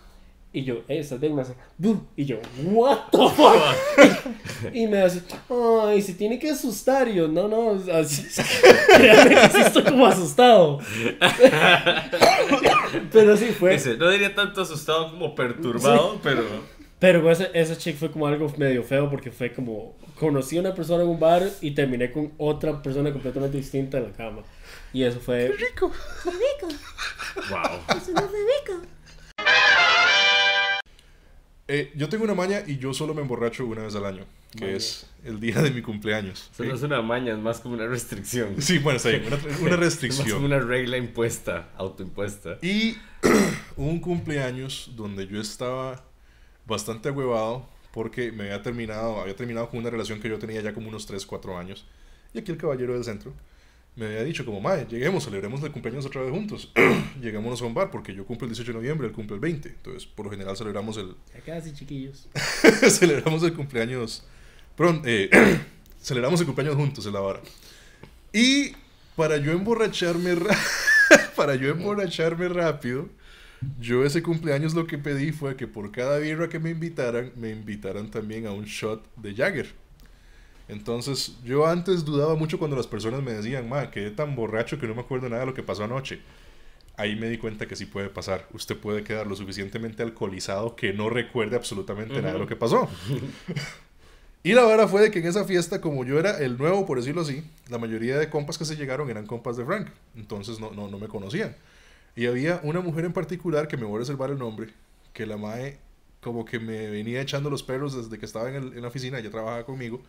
Y 0.55 0.65
yo, 0.65 0.83
hey, 0.87 0.99
estás 0.99 1.19
bien, 1.19 1.35
me 1.35 1.41
hace, 1.41 1.55
"Boo". 1.79 2.03
Y 2.15 2.27
yo, 2.27 2.37
what 2.65 3.09
the 3.11 3.17
fuck. 3.35 4.75
y 4.75 4.87
me 4.87 5.01
hace, 5.01 5.23
ay, 5.49 6.03
se 6.03 6.13
tiene 6.13 6.39
que 6.39 6.51
asustar. 6.51 7.09
Y 7.09 7.15
yo, 7.15 7.27
no, 7.27 7.49
no, 7.49 7.81
así, 7.95 8.27
créanme 8.97 9.35
que 9.35 9.49
sí 9.49 9.61
estoy 9.63 9.83
como 9.85 10.07
asustado. 10.07 10.79
Pero 13.11 13.37
sí 13.37 13.47
fue. 13.47 13.73
Dice, 13.73 13.97
no 13.97 14.11
diría 14.11 14.35
tanto 14.35 14.61
asustado 14.61 15.11
como 15.13 15.35
perturbado, 15.35 16.21
pero. 16.23 16.45
Pero 17.03 17.29
ese, 17.33 17.51
ese 17.53 17.77
chick 17.77 17.97
fue 17.97 18.13
como 18.13 18.29
algo 18.29 18.49
medio 18.59 18.85
feo 18.85 19.11
porque 19.11 19.33
fue 19.33 19.53
como, 19.53 19.99
conocí 20.21 20.57
a 20.57 20.61
una 20.61 20.73
persona 20.73 21.03
en 21.03 21.09
un 21.09 21.19
bar 21.19 21.43
y 21.61 21.73
terminé 21.73 22.13
con 22.13 22.31
otra 22.39 22.81
persona 22.81 23.11
completamente 23.11 23.57
distinta 23.57 23.99
en 23.99 24.05
la 24.05 24.13
cama. 24.13 24.43
Y 24.93 25.03
eso 25.03 25.19
fue... 25.19 25.49
Rico. 25.49 25.91
Wow. 27.51 27.81
Eh, 31.67 31.91
yo 31.97 32.09
tengo 32.09 32.23
una 32.23 32.35
maña 32.35 32.63
y 32.65 32.79
yo 32.79 32.95
solo 32.95 33.15
me 33.15 33.23
emborracho 33.23 33.67
una 33.67 33.83
vez 33.83 33.97
al 33.97 34.05
año, 34.05 34.25
que 34.53 34.67
Maña. 34.67 34.77
es 34.77 35.11
el 35.25 35.41
día 35.41 35.61
de 35.61 35.73
mi 35.73 35.83
cumpleaños. 35.83 36.51
Eso 36.53 36.63
no 36.63 36.73
es 36.75 36.83
una 36.85 37.03
maña, 37.03 37.33
es 37.33 37.39
más 37.41 37.59
como 37.59 37.75
una 37.75 37.89
restricción. 37.89 38.55
Sí, 38.63 38.79
bueno, 38.79 38.99
está 38.99 39.09
bien, 39.09 39.25
una, 39.27 39.35
una 39.35 39.47
Es 39.47 39.51
más 39.51 39.59
como 39.59 39.77
restricción. 39.77 40.45
una 40.45 40.61
regla 40.61 40.99
impuesta, 40.99 41.71
autoimpuesta. 41.77 42.59
Y 42.63 42.97
un 43.77 43.99
cumpleaños 43.99 44.93
donde 44.95 45.27
yo 45.27 45.41
estaba 45.41 46.12
bastante 46.67 47.09
agüevado 47.09 47.69
porque 47.93 48.33
me 48.33 48.45
había 48.45 48.63
terminado, 48.63 49.21
había 49.21 49.37
terminado 49.37 49.69
con 49.69 49.81
una 49.81 49.91
relación 49.91 50.21
que 50.21 50.29
yo 50.29 50.39
tenía 50.39 50.61
ya 50.63 50.73
como 50.75 50.89
unos 50.89 51.07
3, 51.07 51.27
4 51.27 51.59
años. 51.59 51.85
Y 52.33 52.39
aquí 52.39 52.51
el 52.53 52.57
caballero 52.59 52.95
del 52.95 53.05
centro 53.05 53.33
me 53.95 54.07
había 54.07 54.25
dicho 54.25 54.47
como, 54.47 54.59
mae, 54.61 54.87
lleguemos, 54.89 55.25
celebremos 55.25 55.63
el 55.63 55.71
cumpleaños 55.71 56.07
otra 56.07 56.23
vez 56.23 56.31
juntos. 56.31 56.73
Lleguémonos 57.21 57.61
a 57.61 57.67
un 57.67 57.75
bar 57.75 57.91
porque 57.91 58.15
yo 58.15 58.25
cumplo 58.25 58.47
el 58.47 58.53
18 58.55 58.73
de 58.73 58.79
noviembre, 58.79 59.07
él 59.09 59.13
cumple 59.13 59.35
el 59.35 59.41
20. 59.41 59.69
Entonces, 59.69 60.07
por 60.07 60.25
lo 60.25 60.31
general 60.31 60.57
celebramos 60.57 60.97
el, 60.97 61.15
Ya 61.35 61.41
casi, 61.45 61.75
chiquillos. 61.75 62.27
celebramos 62.89 63.43
el 63.43 63.53
cumpleaños 63.53 64.25
pronto, 64.77 65.07
eh, 65.07 65.29
celebramos 66.01 66.41
el 66.41 66.47
cumpleaños 66.47 66.77
juntos 66.77 67.05
en 67.05 67.13
la 67.13 67.21
vara. 67.21 67.41
Y 68.33 68.73
para 69.17 69.37
yo 69.37 69.53
emborracharme 69.53 70.35
ra- 70.37 70.57
para 71.37 71.55
yo 71.57 71.69
emborracharme 71.69 72.49
rápido, 72.49 73.11
yo 73.81 74.05
ese 74.05 74.23
cumpleaños 74.23 74.75
lo 74.75 74.87
que 74.87 74.99
pedí 74.99 75.33
fue 75.33 75.57
que 75.57 75.67
por 75.67 75.91
cada 75.93 76.19
birra 76.19 76.49
que 76.49 76.59
me 76.59 76.71
invitaran, 76.71 77.33
me 77.37 77.51
invitaran 77.51 78.11
también 78.11 78.47
a 78.47 78.53
un 78.53 78.65
shot 78.65 79.05
de 79.17 79.35
Jagger. 79.35 79.83
Entonces, 80.69 81.37
yo 81.45 81.67
antes 81.67 82.05
dudaba 82.05 82.35
mucho 82.35 82.59
cuando 82.59 82.77
las 82.77 82.87
personas 82.87 83.23
me 83.23 83.33
decían, 83.33 83.69
ma, 83.69 83.91
quedé 83.91 84.11
tan 84.11 84.35
borracho 84.35 84.79
que 84.79 84.87
no 84.87 84.95
me 84.95 85.03
acuerdo 85.03 85.29
nada 85.29 85.41
de 85.41 85.47
lo 85.47 85.55
que 85.55 85.63
pasó 85.63 85.85
anoche. 85.85 86.21
Ahí 86.97 87.17
me 87.17 87.29
di 87.29 87.39
cuenta 87.39 87.67
que 87.67 87.77
sí 87.77 87.87
puede 87.87 88.09
pasar. 88.09 88.47
Usted 88.53 88.77
puede 88.77 89.03
quedar 89.03 89.27
lo 89.27 89.35
suficientemente 89.35 90.03
alcoholizado 90.03 90.77
que 90.77 90.93
no 90.93 91.11
recuerde 91.11 91.57
absolutamente 91.57 92.21
nada 92.21 92.35
de 92.35 92.39
lo 92.39 92.47
que 92.47 92.57
pasó. 92.57 92.89
y 94.43 94.53
la 94.53 94.65
verdad 94.65 94.89
fue 94.89 95.03
de 95.03 95.11
que 95.11 95.19
en 95.19 95.27
esa 95.27 95.45
fiesta, 95.45 95.81
como 95.81 96.05
yo 96.05 96.19
era 96.19 96.39
el 96.39 96.57
nuevo, 96.59 96.87
por 96.87 96.99
decirlo 96.99 97.23
así, 97.23 97.45
la 97.69 97.79
mayoría 97.79 98.19
de 98.19 98.31
compas 98.31 98.57
que 98.57 98.65
se 98.65 98.77
llegaron 98.77 99.11
eran 99.11 99.27
compas 99.27 99.57
de 99.57 99.65
Frank. 99.65 99.89
Entonces 100.17 100.61
no, 100.61 100.71
no, 100.71 100.89
no 100.89 100.99
me 100.99 101.09
conocían. 101.09 101.57
Y 102.15 102.27
había 102.27 102.61
una 102.63 102.81
mujer 102.81 103.05
en 103.05 103.13
particular, 103.13 103.69
que 103.69 103.77
me 103.77 103.85
voy 103.85 103.97
a 103.97 103.99
reservar 104.01 104.31
el 104.31 104.39
nombre, 104.39 104.69
que 105.13 105.27
la 105.27 105.37
mae 105.37 105.79
como 106.21 106.45
que 106.45 106.61
me 106.61 106.89
venía 106.91 107.21
echando 107.21 107.51
los 107.51 107.63
perros 107.63 107.97
desde 107.97 108.19
que 108.19 108.27
estaba 108.27 108.49
en, 108.49 108.55
el- 108.57 108.73
en 108.75 108.83
la 108.83 108.89
oficina, 108.89 109.19
ella 109.19 109.31
trabajaba 109.31 109.65
conmigo. 109.65 110.01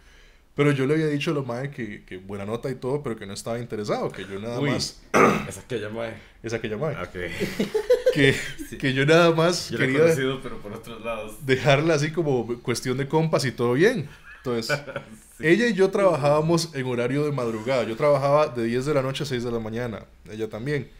Pero 0.55 0.72
yo 0.72 0.86
le 0.86 0.93
había 0.93 1.07
dicho 1.07 1.31
a 1.31 1.33
la 1.33 1.41
mae 1.41 1.72
que, 1.72 2.03
que 2.05 2.17
buena 2.17 2.45
nota 2.45 2.69
y 2.69 2.75
todo, 2.75 3.01
pero 3.01 3.15
que 3.15 3.25
no 3.25 3.33
estaba 3.33 3.57
interesado, 3.57 4.12
que 4.12 4.24
yo 4.24 4.39
nada 4.39 4.60
Uy. 4.60 4.69
más... 4.69 5.01
Esa 5.50 5.65
que 5.67 5.79
llama. 5.79 6.10
Esa 6.43 6.62
que 6.62 6.75
mae. 6.75 6.95
Ok. 6.95 7.15
Que, 8.13 8.36
Sí. 8.69 8.77
que 8.77 8.93
yo 8.93 9.07
nada 9.07 9.31
más 9.31 9.72
Yo 9.72 9.79
quería 9.79 10.01
conocido, 10.01 10.39
pero 10.43 10.60
por 10.60 10.72
otros 10.74 11.03
lados. 11.03 11.43
dejarla 11.48 11.95
así 11.95 12.12
como 12.12 12.45
cuestión 12.62 12.95
de 12.98 13.07
compas 13.07 13.43
y 13.45 13.51
todo 13.51 13.74
bien. 13.74 14.07
Entonces, 14.38 14.77
Sí. 15.39 15.48
ella 15.48 15.65
y 15.67 15.74
yo 15.74 15.89
trabajábamos 15.89 16.75
en 16.75 16.86
horario 16.86 17.25
de 17.25 17.31
madrugada. 17.31 17.86
Yo 17.86 17.95
trabajaba 17.95 18.50
de 18.50 18.65
10 18.65 18.86
de 18.86 18.93
la 18.93 19.01
noche 19.01 19.24
a 19.24 19.25
6 19.25 19.43
de 19.43 19.51
la 19.51 19.57
mañana. 19.57 20.05
Ella 20.31 20.48
también. 20.48 20.91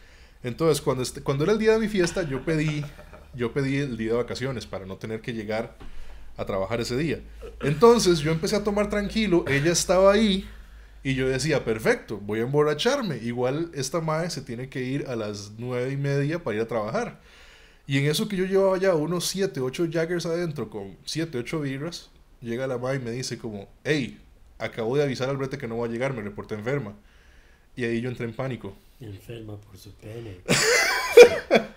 Entonces, 0.44 0.80
cuando, 0.80 1.02
este- 1.02 1.22
cuando 1.22 1.42
era 1.42 1.52
el 1.52 1.58
día 1.58 1.72
de 1.72 1.78
mi 1.80 1.88
fiesta, 1.88 2.22
yo 2.22 2.44
pedí, 2.44 2.84
yo 3.34 3.52
pedí 3.52 3.78
el 3.78 3.96
día 3.96 4.12
de 4.12 4.18
vacaciones 4.18 4.66
para 4.66 4.86
no 4.86 4.96
tener 4.96 5.20
que 5.20 5.32
llegar 5.32 5.76
a 6.36 6.44
trabajar 6.44 6.80
ese 6.80 6.96
día. 6.96 7.20
Entonces, 7.62 8.20
yo 8.20 8.30
empecé 8.30 8.54
a 8.56 8.62
tomar 8.64 8.88
tranquilo. 8.90 9.44
Ella 9.48 9.72
estaba 9.72 10.12
ahí 10.12 10.48
y 11.02 11.14
yo 11.14 11.28
decía, 11.28 11.64
perfecto, 11.64 12.18
voy 12.18 12.40
a 12.40 12.42
emborracharme. 12.42 13.18
Igual 13.18 13.70
esta 13.74 14.00
madre 14.00 14.30
se 14.30 14.42
tiene 14.42 14.68
que 14.68 14.82
ir 14.82 15.06
a 15.08 15.16
las 15.16 15.52
9 15.58 15.92
y 15.92 15.96
media 15.96 16.42
para 16.44 16.56
ir 16.56 16.62
a 16.62 16.68
trabajar. 16.68 17.20
Y 17.86 17.98
en 17.98 18.06
eso 18.06 18.28
que 18.28 18.36
yo 18.36 18.44
llevaba 18.46 18.78
ya 18.78 18.94
unos 18.94 19.26
7, 19.26 19.60
8 19.60 19.88
Jaggers 19.92 20.26
adentro 20.26 20.70
con 20.70 20.96
7, 21.04 21.38
8 21.38 21.60
birras, 21.60 22.10
llega 22.40 22.66
la 22.66 22.78
madre 22.78 22.96
y 22.96 23.00
me 23.00 23.10
dice 23.10 23.38
como, 23.38 23.68
hey, 23.84 24.18
acabo 24.58 24.96
de 24.96 25.02
avisar 25.02 25.28
al 25.28 25.36
brete 25.36 25.58
que 25.58 25.68
no 25.68 25.78
va 25.78 25.86
a 25.86 25.90
llegar, 25.90 26.14
me 26.14 26.22
reporté 26.22 26.54
enferma. 26.54 26.94
Y 27.76 27.84
ahí 27.84 28.00
yo 28.00 28.08
entré 28.08 28.24
en 28.26 28.34
pánico. 28.34 28.74
Enferma 29.00 29.56
por 29.56 29.76
su 29.76 29.92
pene. 29.94 30.38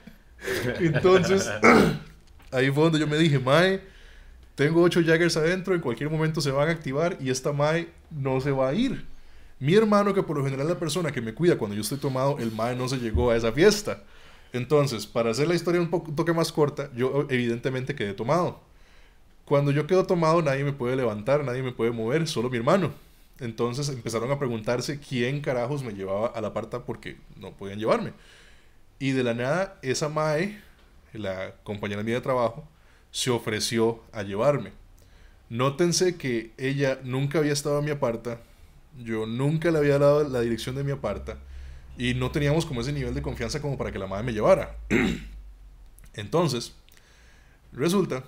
Entonces, 0.80 1.49
ahí 2.51 2.71
fue 2.71 2.84
donde 2.84 2.99
yo 2.99 3.08
me 3.08 3.17
dije, 3.17 3.39
Mae, 3.39 3.82
tengo 4.56 4.82
8 4.82 5.01
Jaggers 5.06 5.38
adentro, 5.38 5.75
en 5.75 5.82
cualquier 5.82 6.10
momento 6.10 6.41
se 6.41 6.51
van 6.51 6.69
a 6.69 6.71
activar 6.71 7.17
y 7.19 7.30
esta 7.30 7.51
Mae 7.51 7.89
no 8.12 8.39
se 8.41 8.51
va 8.51 8.69
a 8.69 8.73
ir. 8.73 9.06
Mi 9.60 9.73
hermano, 9.73 10.13
que 10.13 10.23
por 10.23 10.38
lo 10.38 10.43
general 10.43 10.67
es 10.67 10.73
la 10.73 10.80
persona 10.80 11.12
que 11.12 11.21
me 11.21 11.34
cuida 11.34 11.58
cuando 11.58 11.75
yo 11.75 11.82
estoy 11.82 11.97
tomado, 11.97 12.38
el 12.39 12.51
Mae 12.51 12.75
no 12.75 12.88
se 12.88 12.97
llegó 12.97 13.32
a 13.32 13.36
esa 13.36 13.51
fiesta. 13.51 14.03
Entonces, 14.53 15.06
para 15.06 15.32
hacer 15.32 15.47
la 15.47 15.56
historia 15.56 15.82
un, 15.82 15.89
poco, 15.89 16.10
un 16.10 16.15
toque 16.15 16.34
más 16.34 16.51
corta, 16.51 16.89
yo 16.95 17.27
evidentemente 17.30 17.95
quedé 17.95 18.13
tomado. 18.13 18.62
Cuando 19.45 19.71
yo 19.71 19.88
quedo 19.88 20.06
tomado, 20.06 20.41
nadie 20.41 20.63
me 20.63 20.73
puede 20.73 20.95
levantar, 20.95 21.43
nadie 21.43 21.63
me 21.63 21.71
puede 21.71 21.91
mover, 21.91 22.27
solo 22.27 22.49
mi 22.49 22.58
hermano. 22.58 22.93
Entonces 23.39 23.89
empezaron 23.89 24.32
a 24.32 24.39
preguntarse 24.39 25.00
quién 25.00 25.41
carajos 25.41 25.84
me 25.84 25.93
llevaba 25.93 26.28
a 26.28 26.41
la 26.41 26.54
parta 26.54 26.86
porque 26.86 27.17
no 27.36 27.52
podían 27.52 27.80
llevarme. 27.80 28.13
Y 29.00 29.12
de 29.12 29.23
la 29.23 29.34
nada, 29.34 29.78
esa 29.82 30.10
Mae, 30.10 30.60
la 31.13 31.54
compañera 31.63 32.04
mía 32.04 32.15
de 32.15 32.21
trabajo, 32.21 32.67
se 33.12 33.30
ofreció 33.30 34.04
a 34.12 34.23
llevarme. 34.23 34.71
Nótense 35.50 36.17
que 36.17 36.52
ella 36.58 37.00
nunca 37.04 37.39
había 37.39 37.54
estado 37.54 37.80
en 37.80 37.86
mi 37.86 37.91
aparta, 37.91 38.41
yo 39.04 39.26
nunca 39.26 39.71
le 39.71 39.78
había 39.78 40.00
dado 40.00 40.28
la 40.28 40.41
dirección 40.41 40.76
de 40.76 40.84
mi 40.84 40.91
aparta 40.91 41.38
y 41.97 42.13
no 42.13 42.32
teníamos 42.32 42.65
como 42.65 42.82
ese 42.82 42.91
nivel 42.91 43.13
de 43.13 43.21
confianza 43.21 43.62
como 43.62 43.78
para 43.78 43.91
que 43.91 44.00
la 44.00 44.08
madre 44.08 44.26
me 44.26 44.34
llevara. 44.34 44.76
Entonces, 46.13 46.73
resulta 47.71 48.23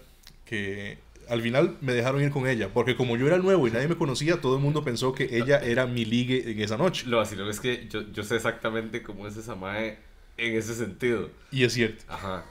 que 0.46 0.98
al 1.30 1.42
final 1.42 1.78
me 1.82 1.94
dejaron 1.94 2.22
ir 2.22 2.32
con 2.32 2.48
ella, 2.48 2.70
porque 2.74 2.96
como 2.96 3.16
yo 3.16 3.28
era 3.28 3.38
nuevo 3.38 3.68
y 3.68 3.72
nadie 3.72 3.88
me 3.88 3.96
conocía, 3.96 4.42
todo 4.42 4.56
el 4.56 4.62
mundo 4.62 4.84
pensó 4.84 5.14
que 5.14 5.38
ella 5.38 5.60
era 5.60 5.86
mi 5.86 6.06
ligue 6.06 6.52
en 6.52 6.60
esa 6.62 6.78
noche. 6.78 7.06
Lo 7.08 7.18
vacilón 7.18 7.50
es 7.50 7.60
que 7.60 7.88
yo, 7.88 8.02
yo 8.12 8.24
sé 8.24 8.36
exactamente 8.36 9.04
cómo 9.04 9.28
es 9.28 9.38
esa 9.38 9.56
mae 9.56 10.00
en 10.38 10.56
ese 10.56 10.74
sentido. 10.74 11.30
Y 11.52 11.64
es 11.64 11.74
cierto. 11.74 12.04
Ajá. 12.08 12.46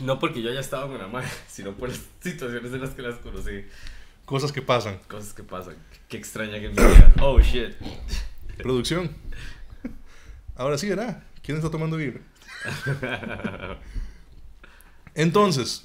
No 0.00 0.18
porque 0.18 0.40
yo 0.40 0.50
haya 0.50 0.60
estado 0.60 0.88
con 0.88 0.98
la 0.98 1.08
mae, 1.08 1.26
sino 1.48 1.72
por 1.72 1.88
las 1.90 2.00
situaciones 2.20 2.72
en 2.72 2.80
las 2.80 2.90
que 2.90 3.02
las 3.02 3.16
conocí. 3.16 3.64
Cosas 4.24 4.52
que 4.52 4.62
pasan. 4.62 4.98
Cosas 5.08 5.34
que 5.34 5.42
pasan. 5.42 5.76
Qué 6.08 6.16
extraña 6.16 6.58
que 6.58 6.68
mi 6.68 6.74
vida. 6.74 7.12
Oh 7.20 7.38
shit. 7.40 7.74
Producción. 8.56 9.10
Ahora 10.56 10.78
sí, 10.78 10.88
¿verdad? 10.88 11.22
¿Quién 11.42 11.58
está 11.58 11.70
tomando 11.70 11.96
birra? 11.96 12.20
Entonces, 15.14 15.84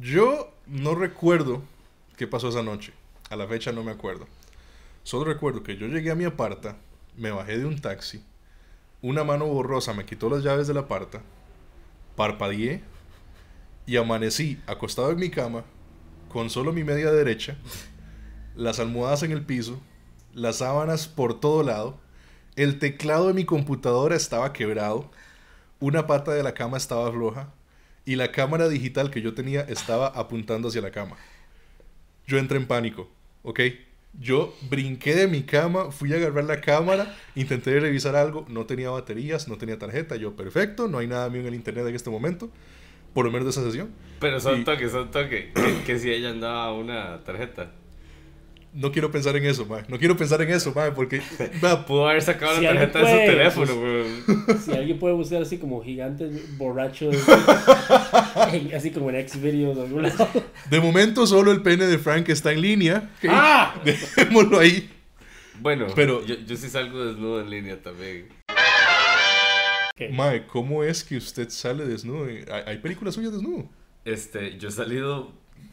yo 0.00 0.52
no 0.66 0.94
recuerdo 0.94 1.62
qué 2.16 2.26
pasó 2.26 2.48
esa 2.48 2.62
noche. 2.62 2.92
A 3.30 3.36
la 3.36 3.46
fecha 3.46 3.72
no 3.72 3.82
me 3.82 3.92
acuerdo. 3.92 4.26
Solo 5.02 5.24
recuerdo 5.24 5.62
que 5.62 5.76
yo 5.76 5.86
llegué 5.86 6.10
a 6.10 6.16
mi 6.16 6.24
aparta, 6.24 6.76
me 7.16 7.30
bajé 7.30 7.58
de 7.58 7.66
un 7.66 7.80
taxi, 7.80 8.22
una 9.02 9.24
mano 9.24 9.46
borrosa 9.46 9.92
me 9.92 10.04
quitó 10.04 10.28
las 10.28 10.42
llaves 10.42 10.66
de 10.66 10.74
la 10.74 10.80
aparta, 10.80 11.22
parpadeé 12.16 12.82
y 13.86 13.96
amanecí 13.96 14.60
acostado 14.66 15.12
en 15.12 15.18
mi 15.18 15.30
cama 15.30 15.64
con 16.28 16.50
solo 16.50 16.72
mi 16.72 16.82
media 16.82 17.12
derecha, 17.12 17.56
las 18.56 18.80
almohadas 18.80 19.22
en 19.22 19.30
el 19.30 19.44
piso, 19.44 19.80
las 20.34 20.56
sábanas 20.56 21.06
por 21.06 21.38
todo 21.38 21.62
lado, 21.62 21.98
el 22.56 22.80
teclado 22.80 23.28
de 23.28 23.34
mi 23.34 23.44
computadora 23.44 24.16
estaba 24.16 24.52
quebrado, 24.52 25.08
una 25.78 26.08
pata 26.08 26.32
de 26.32 26.42
la 26.42 26.54
cama 26.54 26.78
estaba 26.78 27.12
floja 27.12 27.52
y 28.06 28.16
la 28.16 28.32
cámara 28.32 28.68
digital 28.70 29.10
que 29.10 29.20
yo 29.20 29.34
tenía 29.34 29.60
estaba 29.62 30.06
apuntando 30.06 30.68
hacia 30.68 30.80
la 30.80 30.90
cama. 30.90 31.16
Yo 32.26 32.38
entré 32.38 32.56
en 32.56 32.66
pánico, 32.66 33.10
¿ok? 33.42 33.60
Yo 34.18 34.54
brinqué 34.70 35.14
de 35.14 35.26
mi 35.28 35.42
cama, 35.42 35.90
fui 35.92 36.12
a 36.12 36.16
agarrar 36.16 36.44
la 36.44 36.60
cámara, 36.62 37.14
intenté 37.34 37.78
revisar 37.78 38.16
algo, 38.16 38.46
no 38.48 38.64
tenía 38.64 38.88
baterías, 38.88 39.46
no 39.46 39.58
tenía 39.58 39.78
tarjeta, 39.78 40.16
yo 40.16 40.34
perfecto, 40.34 40.88
no 40.88 40.98
hay 40.98 41.06
nada 41.06 41.28
mío 41.28 41.42
en 41.42 41.48
el 41.48 41.54
internet 41.54 41.86
en 41.86 41.94
este 41.94 42.08
momento, 42.08 42.48
por 43.12 43.26
lo 43.26 43.30
menos 43.30 43.44
de 43.44 43.50
esa 43.50 43.62
sesión. 43.62 43.90
Pero 44.20 44.40
son 44.40 44.62
Y- 44.62 44.64
toques, 44.64 44.90
son 44.90 45.10
toques. 45.10 45.52
Que, 45.54 45.82
que 45.84 45.98
si 45.98 46.10
ella 46.10 46.30
andaba 46.30 46.72
una 46.72 47.22
tarjeta. 47.24 47.72
No 48.76 48.92
quiero 48.92 49.10
pensar 49.10 49.34
en 49.36 49.46
eso, 49.46 49.64
mae. 49.64 49.84
No 49.88 49.98
quiero 49.98 50.16
pensar 50.18 50.42
en 50.42 50.50
eso, 50.50 50.70
mae, 50.74 50.92
porque... 50.92 51.22
Pudo 51.86 52.08
haber 52.08 52.20
sacado 52.20 52.56
Si 52.56 52.62
la 52.62 52.74
tarjeta 52.74 52.98
de 52.98 53.04
su 53.06 53.32
teléfono, 53.32 53.74
pues- 53.74 54.28
weón. 54.46 54.60
Si 54.62 54.72
alguien 54.72 54.98
puede 54.98 55.14
buscar 55.14 55.40
así 55.40 55.56
como 55.56 55.82
gigantes 55.82 56.58
borrachos, 56.58 57.16
así 58.74 58.90
como 58.90 59.08
en 59.10 59.16
X-Videos 59.16 59.78
o 59.78 59.82
algún 59.82 60.02
lado. 60.02 60.28
De 60.68 60.80
momento 60.80 61.26
solo 61.26 61.52
el 61.52 61.62
pene 61.62 61.86
de 61.86 61.96
Frank 61.98 62.28
está 62.28 62.52
en 62.52 62.60
línea. 62.60 63.10
¡Ah! 63.28 63.74
Dejémoslo 63.82 64.58
ahí. 64.58 64.90
Bueno, 65.60 65.86
Pero- 65.94 66.24
yo, 66.26 66.34
yo 66.34 66.56
sí 66.56 66.68
salgo 66.68 67.02
desnudo 67.06 67.40
en 67.40 67.48
línea 67.48 67.80
también. 67.82 68.28
Mae, 70.12 70.46
¿cómo 70.46 70.84
es 70.84 71.02
que 71.02 71.16
usted 71.16 71.48
sale 71.48 71.86
desnudo? 71.86 72.26
¿Hay, 72.26 72.44
hay 72.66 72.78
películas 72.78 73.14
suyas 73.14 73.32
desnudo? 73.32 73.66
Este, 74.04 74.58
yo 74.58 74.68
he 74.68 74.72
salido 74.72 75.32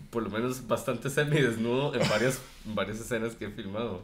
por 0.10 0.24
lo 0.24 0.30
menos 0.30 0.68
bastante 0.68 1.10
semidesnudo 1.10 1.94
en 1.96 2.08
varias, 2.10 2.42
en 2.66 2.76
varias 2.76 3.00
escenas 3.00 3.36
que 3.36 3.46
he 3.46 3.50
filmado. 3.50 4.04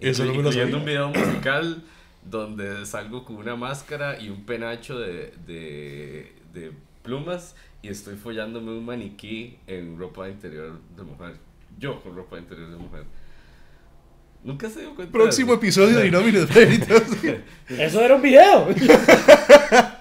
Eso 0.00 0.24
no 0.24 0.34
me 0.34 0.42
lo 0.42 0.50
Incluyendo 0.50 0.52
sabía. 0.52 0.78
un 0.78 0.84
video 0.84 1.08
musical 1.10 1.82
donde 2.24 2.86
salgo 2.86 3.24
con 3.24 3.36
una 3.36 3.56
máscara 3.56 4.18
y 4.20 4.28
un 4.30 4.44
penacho 4.44 4.98
de, 4.98 5.34
de, 5.46 6.32
de 6.52 6.72
plumas 7.02 7.54
y 7.82 7.88
estoy 7.88 8.16
follándome 8.16 8.70
un 8.72 8.84
maniquí 8.84 9.58
en 9.66 9.98
ropa 9.98 10.28
interior 10.28 10.80
de 10.96 11.02
mujer. 11.02 11.36
Yo 11.78 12.02
con 12.02 12.16
ropa 12.16 12.38
interior 12.38 12.70
de 12.70 12.76
mujer. 12.76 13.04
Nunca 14.42 14.68
se 14.70 14.80
dio 14.80 14.94
cuenta. 14.94 15.12
de 15.16 15.22
Próximo 15.24 15.52
eso? 15.52 15.58
episodio 15.60 15.98
de 15.98 16.06
Inóminos. 16.08 16.48
Eso 17.68 18.00
era 18.02 18.14
un 18.16 18.22
video. 18.22 18.68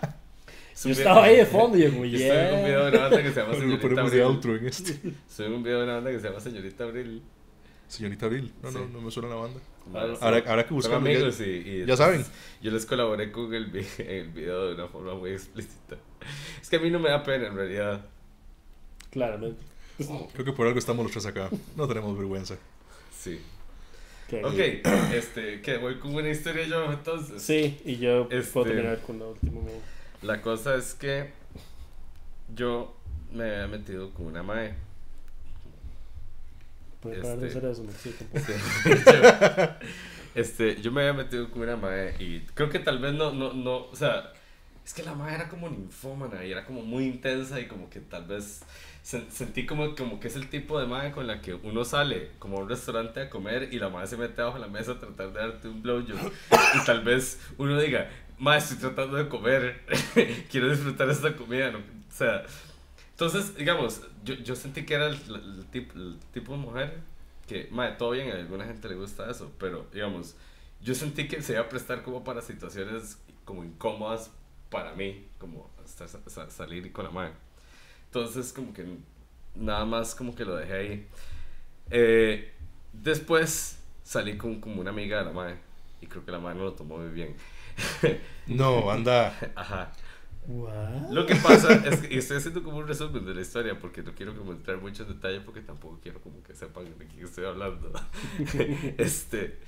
Yo 0.83 0.91
estaba 0.91 1.23
ahí 1.25 1.37
de 1.37 1.45
fondo 1.55 1.77
y 1.77 1.81
yo 1.81 1.89
Yo 1.89 2.03
estoy 2.17 2.37
en 2.37 2.53
un 2.55 2.65
video 2.65 2.83
de 2.85 2.89
una 2.91 2.99
banda 3.01 3.23
que 3.23 3.31
se 3.31 3.39
llama 3.41 3.53
Señorita 3.59 3.81
ponemos 3.81 4.11
de 4.11 4.21
Abril. 4.23 4.35
outro 4.35 4.55
en 4.55 4.67
este. 4.67 4.99
Estoy 5.29 5.47
un 5.47 5.63
video 5.63 5.77
de 5.79 5.83
una 5.85 5.93
banda 5.95 6.11
que 6.11 6.19
se 6.19 6.27
llama 6.27 6.39
Señorita 6.39 6.83
Abril. 6.83 7.21
Señorita 7.87 8.25
Abril. 8.25 8.53
No, 8.63 8.71
no, 8.71 8.79
Sí. 8.79 8.85
no 8.91 9.01
me 9.01 9.11
suena 9.11 9.29
la 9.29 9.35
banda. 9.35 9.59
Ahora, 9.93 10.13
Ahora, 10.21 10.43
ahora 10.47 10.63
que 10.63 10.69
son 10.69 10.75
buscamos. 10.77 11.09
amigos 11.09 11.37
Ya, 11.39 11.45
y, 11.45 11.49
y 11.49 11.85
ya 11.85 11.97
saben. 11.97 12.25
Yo 12.61 12.71
les 12.71 12.85
colaboré 12.85 13.31
con 13.31 13.53
el, 13.53 13.65
video 13.67 14.67
de 14.67 14.73
una 14.75 14.87
forma 14.87 15.13
muy 15.15 15.31
explícita. 15.31 15.97
Es 16.61 16.69
que 16.69 16.77
a 16.77 16.79
mí 16.79 16.89
no 16.89 16.99
me 16.99 17.09
da 17.09 17.21
pena 17.23 17.47
en 17.47 17.55
realidad. 17.55 18.05
Claramente. 19.11 19.61
Creo 20.33 20.45
que 20.45 20.53
por 20.53 20.65
algo 20.65 20.79
estamos 20.79 21.03
los 21.03 21.11
tres 21.11 21.25
acá. 21.27 21.49
No 21.75 21.87
tenemos 21.87 22.17
vergüenza. 22.17 22.55
Sí. 23.17 23.39
Ok. 24.41 24.45
Ok, 24.45 24.59
este, 25.13 25.61
que 25.61 25.77
voy 25.77 25.99
con 25.99 26.15
una 26.15 26.29
historia 26.29 26.65
yo 26.65 26.91
entonces. 26.91 27.41
Sí, 27.43 27.79
y 27.85 27.97
yo 27.97 28.23
Este- 28.31 28.51
puedo 28.51 28.65
terminar 28.67 28.99
con 29.05 29.19
la 29.19 29.25
última. 29.27 29.61
La 30.23 30.41
cosa 30.41 30.75
es 30.75 30.93
que 30.93 31.31
yo 32.55 32.95
me 33.31 33.43
había 33.43 33.67
metido 33.67 34.11
con 34.11 34.27
una 34.27 34.43
mae. 34.43 34.73
Puede 37.01 37.21
parar 37.21 37.37
de 37.39 37.47
Este- 37.47 37.59
hacer 37.59 37.71
eso, 37.71 37.83
no 37.83 37.91
sí, 37.91 38.15
tampoco. 38.17 38.45
yo, 40.35 40.41
este, 40.41 40.81
yo 40.81 40.91
me 40.91 41.01
había 41.01 41.13
metido 41.13 41.49
con 41.51 41.61
una 41.63 41.75
mae 41.75 42.15
y 42.19 42.39
creo 42.53 42.69
que 42.69 42.79
tal 42.79 42.99
vez 42.99 43.13
no, 43.13 43.31
no, 43.33 43.53
no, 43.53 43.77
o 43.87 43.95
sea, 43.95 44.31
es 44.85 44.93
que 44.93 45.03
la 45.03 45.13
mae 45.13 45.35
era 45.35 45.49
como 45.49 45.69
ninfómana 45.69 46.45
y 46.45 46.51
era 46.51 46.65
como 46.65 46.81
muy 46.81 47.05
intensa 47.05 47.59
y 47.59 47.67
como 47.67 47.89
que 47.89 47.99
tal 47.99 48.25
vez 48.25 48.61
sen- 49.05 49.29
sentí 49.29 49.65
como, 49.65 49.95
como 49.95 50.19
que 50.21 50.29
es 50.29 50.35
el 50.37 50.49
tipo 50.49 50.79
de 50.79 50.87
mae 50.87 51.11
con 51.11 51.27
la 51.27 51.41
que 51.41 51.53
uno 51.53 51.83
sale 51.83 52.31
como 52.39 52.57
a 52.57 52.61
un 52.61 52.69
restaurante 52.69 53.19
a 53.21 53.29
comer 53.29 53.69
y 53.73 53.79
la 53.79 53.89
mae 53.89 54.07
se 54.07 54.15
mete 54.17 54.41
abajo 54.41 54.57
de 54.59 54.61
la 54.65 54.71
mesa 54.71 54.93
a 54.93 54.99
tratar 54.99 55.33
de 55.33 55.39
darte 55.39 55.67
un 55.67 55.81
blowjob 55.81 56.31
y 56.81 56.85
tal 56.85 57.03
vez 57.03 57.39
uno 57.57 57.79
diga, 57.79 58.09
mae, 58.43 58.57
estoy 58.59 58.77
tratando 58.77 59.17
de 59.17 59.29
comer, 59.29 59.81
quiero 60.51 60.69
disfrutar 60.69 61.09
esta 61.09 61.35
comida, 61.35 61.71
¿no? 61.71 61.79
o 61.79 61.83
sea, 62.15 62.43
entonces, 63.11 63.55
digamos, 63.55 64.01
yo, 64.23 64.35
yo 64.35 64.55
sentí 64.55 64.85
que 64.85 64.95
era 64.95 65.07
el, 65.07 65.15
el 65.15 65.65
tipo, 65.71 65.93
el 65.97 66.17
tipo 66.33 66.53
de 66.53 66.57
mujer 66.57 66.99
que, 67.47 67.67
madre, 67.71 67.95
todo 67.97 68.11
bien, 68.11 68.31
a 68.31 68.35
alguna 68.35 68.65
gente 68.65 68.89
le 68.89 68.95
gusta 68.95 69.29
eso, 69.29 69.51
pero, 69.59 69.87
digamos, 69.93 70.35
yo 70.81 70.95
sentí 70.95 71.27
que 71.27 71.41
se 71.41 71.53
iba 71.53 71.61
a 71.61 71.69
prestar 71.69 72.03
como 72.03 72.23
para 72.23 72.41
situaciones 72.41 73.17
como 73.45 73.63
incómodas 73.63 74.31
para 74.69 74.93
mí, 74.93 75.27
como 75.39 75.69
sa- 75.85 76.49
salir 76.49 76.91
con 76.91 77.05
la 77.05 77.11
madre. 77.11 77.33
Entonces, 78.07 78.53
como 78.53 78.73
que 78.73 78.85
nada 79.55 79.85
más 79.85 80.15
como 80.15 80.35
que 80.35 80.45
lo 80.45 80.55
dejé 80.55 80.73
ahí. 80.73 81.07
Eh, 81.91 82.53
después 82.93 83.79
salí 84.03 84.37
con 84.37 84.59
como 84.61 84.81
una 84.81 84.91
amiga 84.91 85.19
de 85.19 85.25
la 85.25 85.31
madre 85.31 85.57
y 86.01 86.07
creo 86.07 86.25
que 86.25 86.31
la 86.31 86.39
madre 86.39 86.57
no 86.59 86.65
lo 86.65 86.73
tomó 86.73 86.97
muy 86.97 87.09
bien. 87.11 87.35
No, 88.47 88.91
anda. 88.91 89.33
Ajá. 89.55 89.93
What? 90.45 91.11
Lo 91.11 91.25
que 91.25 91.35
pasa 91.35 91.73
es 91.73 92.01
que 92.01 92.17
estoy 92.17 92.37
haciendo 92.37 92.61
como 92.61 92.77
un 92.79 92.87
resumen 92.87 93.25
de 93.25 93.33
la 93.33 93.41
historia 93.41 93.79
porque 93.79 94.03
no 94.03 94.13
quiero 94.13 94.35
como 94.35 94.51
entrar 94.51 94.77
mucho 94.77 95.03
en 95.03 95.09
detalle 95.09 95.39
porque 95.39 95.61
tampoco 95.61 95.99
quiero 96.03 96.19
como 96.19 96.43
que 96.43 96.53
sepan 96.53 96.85
de 96.97 97.07
quién 97.07 97.23
estoy 97.23 97.45
hablando. 97.45 97.93
este, 98.97 99.59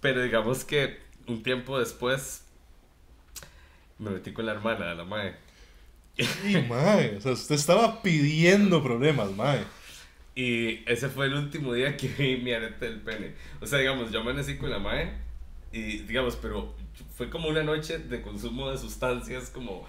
pero 0.00 0.22
digamos 0.22 0.64
que 0.64 1.00
un 1.26 1.42
tiempo 1.42 1.78
después 1.78 2.44
me 3.98 4.10
metí 4.10 4.32
con 4.32 4.46
la 4.46 4.52
hermana 4.52 4.86
de 4.86 4.94
la 4.94 5.04
mae. 5.04 5.34
Y, 6.16 6.56
mae, 6.68 7.16
o 7.16 7.20
sea, 7.20 7.32
usted 7.32 7.56
estaba 7.56 8.00
pidiendo 8.02 8.82
problemas, 8.82 9.32
mae. 9.32 9.64
Y 10.34 10.82
ese 10.90 11.08
fue 11.08 11.26
el 11.26 11.34
último 11.34 11.72
día 11.72 11.96
que 11.96 12.08
vi 12.08 12.36
mi 12.36 12.52
arete 12.52 12.86
del 12.86 13.00
pene. 13.00 13.34
O 13.60 13.66
sea, 13.66 13.78
digamos, 13.78 14.12
yo 14.12 14.20
amanecí 14.20 14.56
con 14.56 14.70
la 14.70 14.78
mae 14.78 15.12
y 15.72 15.98
digamos, 16.00 16.36
pero 16.36 16.74
fue 17.16 17.30
como 17.30 17.48
una 17.48 17.62
noche 17.62 17.98
de 17.98 18.22
consumo 18.22 18.70
de 18.70 18.78
sustancias 18.78 19.50
como 19.50 19.84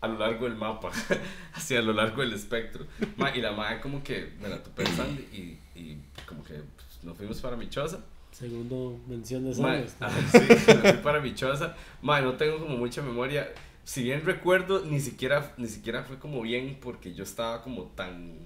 a 0.00 0.08
lo 0.08 0.18
largo 0.18 0.44
del 0.44 0.56
mapa, 0.56 0.90
hacia 1.54 1.80
a 1.80 1.82
lo 1.82 1.92
largo 1.92 2.22
del 2.22 2.32
espectro. 2.32 2.86
Ma, 3.16 3.34
y 3.34 3.40
la 3.40 3.52
mae 3.52 3.80
como 3.80 4.02
que 4.02 4.32
me 4.40 4.48
la 4.48 4.62
topé 4.62 4.84
en 4.84 4.96
Sandy 4.96 5.22
y, 5.32 5.78
y 5.78 5.98
como 6.26 6.44
que 6.44 6.54
pues, 6.54 7.02
nos 7.02 7.16
fuimos 7.16 7.40
para 7.40 7.56
mi 7.56 7.68
choza. 7.68 7.98
Segundo 8.30 9.00
mención 9.08 9.44
de 9.50 9.60
Mae, 9.60 9.88
sangre. 9.88 9.90
ah, 10.00 10.28
sí, 10.30 10.38
me 10.82 10.92
fui 10.92 11.02
para 11.02 11.20
mi 11.20 11.34
choza. 11.34 11.74
Mae, 12.02 12.22
no 12.22 12.34
tengo 12.34 12.58
como 12.60 12.76
mucha 12.76 13.02
memoria. 13.02 13.48
Si 13.84 14.02
bien 14.02 14.24
recuerdo, 14.24 14.84
ni 14.84 15.00
siquiera, 15.00 15.54
ni 15.56 15.66
siquiera 15.66 16.04
fue 16.04 16.18
como 16.18 16.42
bien 16.42 16.78
porque 16.80 17.14
yo 17.14 17.24
estaba 17.24 17.62
como 17.62 17.84
tan... 17.84 18.36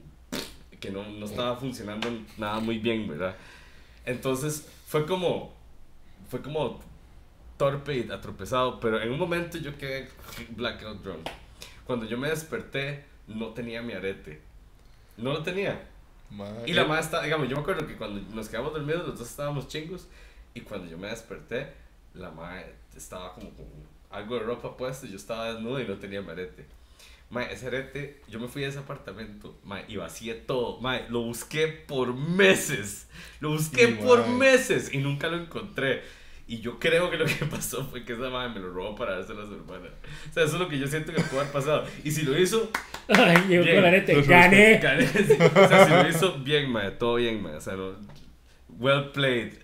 que 0.80 0.90
no, 0.90 1.02
no 1.10 1.26
estaba 1.26 1.56
funcionando 1.56 2.08
nada 2.38 2.60
muy 2.60 2.78
bien, 2.78 3.08
¿verdad? 3.08 3.36
Entonces 4.06 4.66
fue 4.86 5.04
como... 5.04 5.52
fue 6.30 6.40
como 6.40 6.80
torpe 7.62 7.96
y 7.96 8.10
atropezado, 8.10 8.80
pero 8.80 9.00
en 9.00 9.12
un 9.12 9.18
momento 9.20 9.56
yo 9.56 9.78
quedé 9.78 10.08
blackout 10.50 11.00
drunk. 11.00 11.28
Cuando 11.86 12.06
yo 12.06 12.18
me 12.18 12.28
desperté, 12.28 13.04
no 13.28 13.50
tenía 13.50 13.80
mi 13.82 13.92
arete. 13.92 14.40
No 15.16 15.32
lo 15.32 15.44
tenía. 15.44 15.80
Mae. 16.28 16.64
Y 16.66 16.72
la 16.72 16.84
madre 16.86 17.02
está, 17.02 17.22
digamos, 17.22 17.48
yo 17.48 17.54
me 17.54 17.62
acuerdo 17.62 17.86
que 17.86 17.94
cuando 17.94 18.20
nos 18.34 18.48
quedamos 18.48 18.72
dormidos, 18.72 19.06
los 19.06 19.16
dos 19.16 19.30
estábamos 19.30 19.68
chingos. 19.68 20.08
Y 20.54 20.62
cuando 20.62 20.90
yo 20.90 20.98
me 20.98 21.06
desperté, 21.06 21.72
la 22.14 22.32
madre 22.32 22.74
estaba 22.96 23.32
como 23.32 23.50
con 23.50 23.66
algo 24.10 24.34
de 24.34 24.40
ropa 24.40 24.76
puesta 24.76 25.06
y 25.06 25.10
yo 25.10 25.16
estaba 25.16 25.52
desnudo 25.52 25.78
y 25.80 25.86
no 25.86 25.94
tenía 25.98 26.20
mi 26.20 26.30
arete. 26.30 26.66
Mae, 27.30 27.52
ese 27.52 27.68
arete, 27.68 28.22
yo 28.28 28.40
me 28.40 28.48
fui 28.48 28.64
a 28.64 28.68
ese 28.68 28.80
apartamento, 28.80 29.56
mae, 29.62 29.84
y 29.86 29.98
vacié 29.98 30.34
todo. 30.34 30.80
Mae, 30.80 31.08
lo 31.10 31.20
busqué 31.22 31.68
por 31.68 32.12
meses. 32.12 33.06
Lo 33.38 33.50
busqué 33.50 33.84
Y, 33.84 33.94
por 34.04 34.26
meses 34.26 34.92
y 34.92 34.98
nunca 34.98 35.28
lo 35.28 35.36
encontré. 35.36 36.02
Y 36.52 36.60
yo 36.60 36.78
creo 36.78 37.10
que 37.10 37.16
lo 37.16 37.24
que 37.24 37.46
pasó 37.50 37.82
fue 37.86 38.04
que 38.04 38.12
esa 38.12 38.28
madre 38.28 38.50
me 38.52 38.60
lo 38.60 38.74
robó 38.74 38.94
para 38.94 39.14
dárselo 39.16 39.40
a 39.42 39.46
su 39.46 39.54
hermana. 39.54 39.88
O 40.28 40.32
sea, 40.34 40.44
eso 40.44 40.54
es 40.56 40.60
lo 40.60 40.68
que 40.68 40.78
yo 40.78 40.86
siento 40.86 41.10
que 41.10 41.22
pudo 41.22 41.40
haber 41.40 41.50
pasado. 41.50 41.84
Y 42.04 42.10
si 42.10 42.22
lo 42.26 42.38
hizo, 42.38 42.70
Ay, 43.08 43.36
llegó 43.48 43.64
Bien. 43.64 43.76
con 43.76 43.84
la 43.84 43.90
neta. 43.90 44.12
Gané. 44.20 44.78
Gané, 44.78 45.06
sí. 45.06 45.32
O 45.32 45.68
sea, 45.68 45.86
si 45.86 45.90
lo 46.04 46.08
hizo 46.10 46.38
bien, 46.40 46.70
mae, 46.70 46.90
todo 46.90 47.14
bien, 47.14 47.42
mae. 47.42 47.54
O 47.56 47.60
sea, 47.62 47.74
no, 47.74 47.94
well 48.78 49.10
played. 49.12 49.54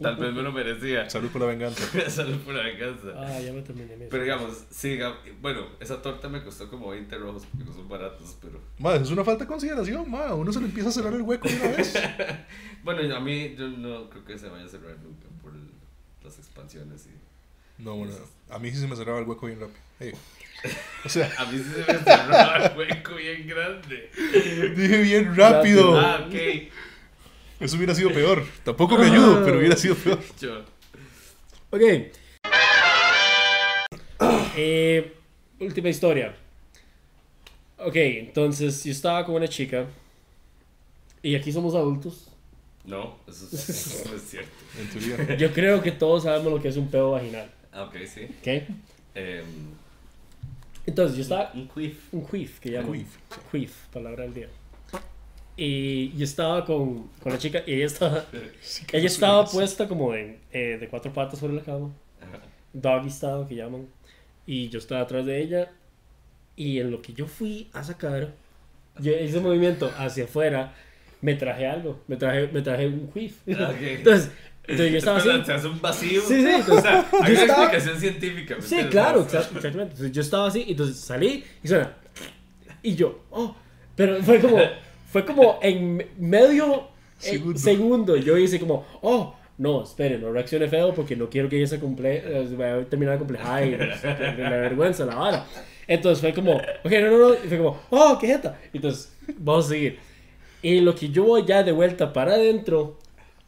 Tal 0.00 0.16
vez 0.16 0.32
me 0.32 0.40
lo 0.40 0.52
merecía. 0.52 1.08
Salud 1.10 1.28
por 1.28 1.42
la 1.42 1.48
venganza. 1.48 1.82
Salud 2.10 2.38
por 2.38 2.54
la 2.54 2.62
venganza. 2.62 3.08
Ah, 3.14 3.38
ya 3.38 3.52
me 3.52 3.60
terminé. 3.60 3.94
mi- 3.96 4.06
Pero 4.08 4.22
digamos, 4.22 4.64
sí, 4.70 4.98
bueno, 5.42 5.66
esa 5.80 6.00
torta 6.00 6.30
me 6.30 6.42
costó 6.42 6.70
como 6.70 6.88
20 6.90 7.14
rojos 7.18 7.44
porque 7.50 7.66
no 7.66 7.74
son 7.74 7.88
baratos, 7.90 8.38
pero... 8.40 8.58
Eso 8.94 9.04
es 9.04 9.10
una 9.10 9.24
falta 9.24 9.44
de 9.44 9.48
consideración. 9.48 10.14
A 10.14 10.34
Uno 10.34 10.50
se 10.50 10.60
le 10.60 10.66
empieza 10.66 10.88
a 10.88 10.92
cerrar 10.92 11.12
el 11.12 11.22
hueco 11.22 11.46
de 11.46 11.56
una 11.56 11.76
vez. 11.76 11.94
Bueno, 12.84 13.14
a 13.16 13.20
mí 13.20 13.54
yo 13.56 13.68
no 13.68 14.10
creo 14.10 14.24
que 14.24 14.36
se 14.38 14.48
vaya 14.48 14.64
a 14.64 14.68
cerrar 14.68 14.96
nunca 14.98 15.28
las 16.24 16.38
expansiones 16.38 17.06
y... 17.06 17.82
No, 17.82 17.96
bueno, 17.96 18.14
a 18.50 18.58
mí 18.58 18.70
sí 18.70 18.76
se 18.78 18.86
me 18.86 18.94
cerraba 18.96 19.18
el 19.18 19.26
hueco 19.26 19.46
bien 19.46 19.60
rápido. 19.60 19.78
Hey. 19.98 20.12
O 21.04 21.08
sea, 21.08 21.28
A 21.38 21.46
mí 21.46 21.58
sí 21.58 21.64
se 21.64 21.92
me 21.92 21.98
cerró 21.98 22.64
el 22.64 22.78
hueco 22.78 23.14
bien 23.16 23.46
grande. 23.48 24.10
dije 24.76 25.02
bien 25.02 25.36
rápido. 25.36 25.98
Ah, 25.98 26.24
ok. 26.28 26.34
Eso 27.58 27.76
hubiera 27.76 27.94
sido 27.94 28.12
peor. 28.12 28.44
Tampoco 28.64 28.96
me 28.96 29.06
ayudo, 29.06 29.44
pero 29.44 29.58
hubiera 29.58 29.76
sido 29.76 29.94
peor. 29.96 30.20
Yo, 30.40 30.64
Ok. 31.70 31.82
Eh, 34.56 35.12
última 35.58 35.88
historia. 35.88 36.36
Ok, 37.78 37.96
entonces 37.96 38.84
yo 38.84 38.92
estaba 38.92 39.24
con 39.24 39.34
una 39.36 39.48
chica. 39.48 39.86
Y 41.22 41.34
aquí 41.34 41.50
somos 41.52 41.74
adultos. 41.74 42.28
No, 42.84 43.16
eso, 43.28 43.46
es- 43.52 43.68
eso 43.68 44.10
no 44.10 44.16
es 44.16 44.22
cierto. 44.22 44.50
En. 45.28 45.38
Yo 45.38 45.52
creo 45.52 45.82
que 45.82 45.92
todos 45.92 46.24
sabemos 46.24 46.52
lo 46.52 46.60
que 46.62 46.68
es 46.68 46.76
un 46.76 46.88
pedo 46.88 47.12
vaginal. 47.12 47.50
Ah, 47.72 47.84
ok, 47.84 47.96
sí. 48.06 48.24
¿Ok? 48.40 48.46
Em, 49.14 49.44
Entonces 50.86 51.16
yo 51.16 51.22
estaba. 51.22 51.50
un 51.54 51.68
quiff. 51.68 52.12
Un 52.12 52.26
queef, 52.26 52.58
que 52.60 52.70
llaman. 52.70 52.92
Queef, 52.92 53.08
Queef, 53.52 53.86
palabra 53.92 54.24
del 54.24 54.34
día. 54.34 54.48
Y 55.56 56.10
yo 56.16 56.24
estaba 56.24 56.64
con, 56.64 57.08
con 57.22 57.32
la 57.32 57.38
chica 57.38 57.62
y 57.66 57.74
ella 57.74 57.86
estaba, 57.86 58.24
Sí 58.62 58.84
ella 58.92 59.06
estaba 59.06 59.44
es. 59.44 59.50
puesta 59.50 59.86
como 59.86 60.12
de, 60.12 60.38
eh, 60.50 60.78
de 60.80 60.88
cuatro 60.88 61.12
patas 61.12 61.38
sobre 61.38 61.54
la 61.54 61.62
cama. 61.62 61.90
Ajá. 62.20 62.40
Doggy 62.72 63.10
style, 63.10 63.46
que 63.48 63.54
llaman. 63.56 63.86
Y 64.46 64.68
yo 64.70 64.78
estaba 64.78 65.02
atrás 65.02 65.26
de 65.26 65.40
ella. 65.42 65.70
Y 66.56 66.78
en 66.78 66.90
lo 66.90 67.00
que 67.02 67.12
yo 67.12 67.26
fui 67.26 67.68
a 67.74 67.84
sacar, 67.84 68.32
yo 68.98 69.12
hice 69.12 69.40
movimiento 69.40 69.90
hacia 69.98 70.24
afuera, 70.24 70.74
me 71.22 71.34
traje 71.34 71.66
algo. 71.66 71.98
Me 72.08 72.16
traje, 72.16 72.48
me 72.52 72.60
traje 72.60 72.86
un 72.86 73.10
queef. 73.10 73.36
Ah, 73.58 73.70
ok. 73.70 73.76
Entonces, 73.80 74.30
entonces 74.64 74.92
yo 74.92 74.98
estaba 74.98 75.18
así. 75.18 75.30
Hace 75.30 75.66
un 75.66 75.80
vacío. 75.80 76.20
Sí, 76.20 76.34
sí, 76.42 76.46
O 76.52 76.56
entonces, 76.58 76.82
sea, 76.82 76.98
hay 77.00 77.06
yo 77.10 77.18
una 77.18 77.32
estaba- 77.40 77.62
explicación 77.64 77.98
científica. 77.98 78.54
¿me 78.56 78.60
Sí, 78.62 78.66
entiendes? 78.74 78.90
claro, 78.92 79.20
O 79.20 79.22
exactamente. 79.24 79.80
Entonces, 79.82 80.12
yo 80.12 80.20
estaba 80.20 80.46
así, 80.48 80.64
entonces 80.68 80.96
salí 80.98 81.42
y 81.64 81.68
suena. 81.68 81.92
Y 82.82 82.94
yo, 82.94 83.24
oh, 83.30 83.56
pero 83.96 84.22
fue 84.22 84.38
como, 84.40 84.58
fue 85.10 85.24
como 85.24 85.58
en 85.62 85.96
me- 85.96 86.06
medio 86.18 86.74
eh, 86.82 86.82
Segundo. 87.18 87.58
segundo. 87.58 88.16
Yo 88.16 88.36
hice 88.38 88.58
como, 88.60 88.84
oh, 89.02 89.34
no, 89.58 89.82
espere, 89.84 90.18
no 90.18 90.32
reaccione 90.32 90.68
feo 90.68 90.92
porque 90.94 91.14
no 91.16 91.28
quiero 91.30 91.48
que 91.48 91.56
ella 91.58 91.66
se, 91.66 91.78
comple 91.78 92.48
se 92.48 92.56
vaya 92.56 92.76
a 92.76 92.84
terminar 92.84 93.18
complejada 93.18 93.64
y 93.64 93.76
la 93.76 94.50
vergüenza, 94.50 95.04
la 95.04 95.14
vara. 95.16 95.46
Entonces 95.86 96.20
fue 96.20 96.32
como, 96.32 96.52
ok, 96.56 96.90
no, 97.00 97.10
no, 97.10 97.18
no. 97.18 97.34
Y 97.34 97.48
fue 97.48 97.58
como, 97.58 97.80
oh, 97.90 98.18
qué 98.20 98.28
jeta. 98.28 98.58
Entonces, 98.72 99.12
vamos 99.38 99.66
a 99.66 99.68
seguir. 99.70 99.98
Y 100.62 100.80
lo 100.80 100.94
que 100.94 101.10
yo 101.10 101.24
voy 101.24 101.44
ya 101.44 101.64
de 101.64 101.72
vuelta 101.72 102.12
para 102.12 102.34
adentro, 102.34 102.98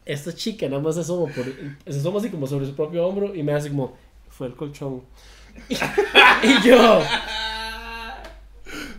esta 0.05 0.35
chica 0.35 0.67
nada 0.67 0.81
más 0.81 0.95
se 0.95 1.01
asoma, 1.01 1.33
por, 1.33 1.45
se 1.45 1.99
asoma 1.99 2.19
así 2.19 2.29
como 2.29 2.45
sobre 2.45 2.65
su 2.65 2.75
propio 2.75 3.07
hombro 3.07 3.33
y 3.33 3.41
me 3.41 3.53
hace 3.53 3.69
como, 3.69 3.95
fue 4.29 4.47
el 4.47 4.53
colchón. 4.53 5.01
y 5.69 6.67
yo, 6.67 7.01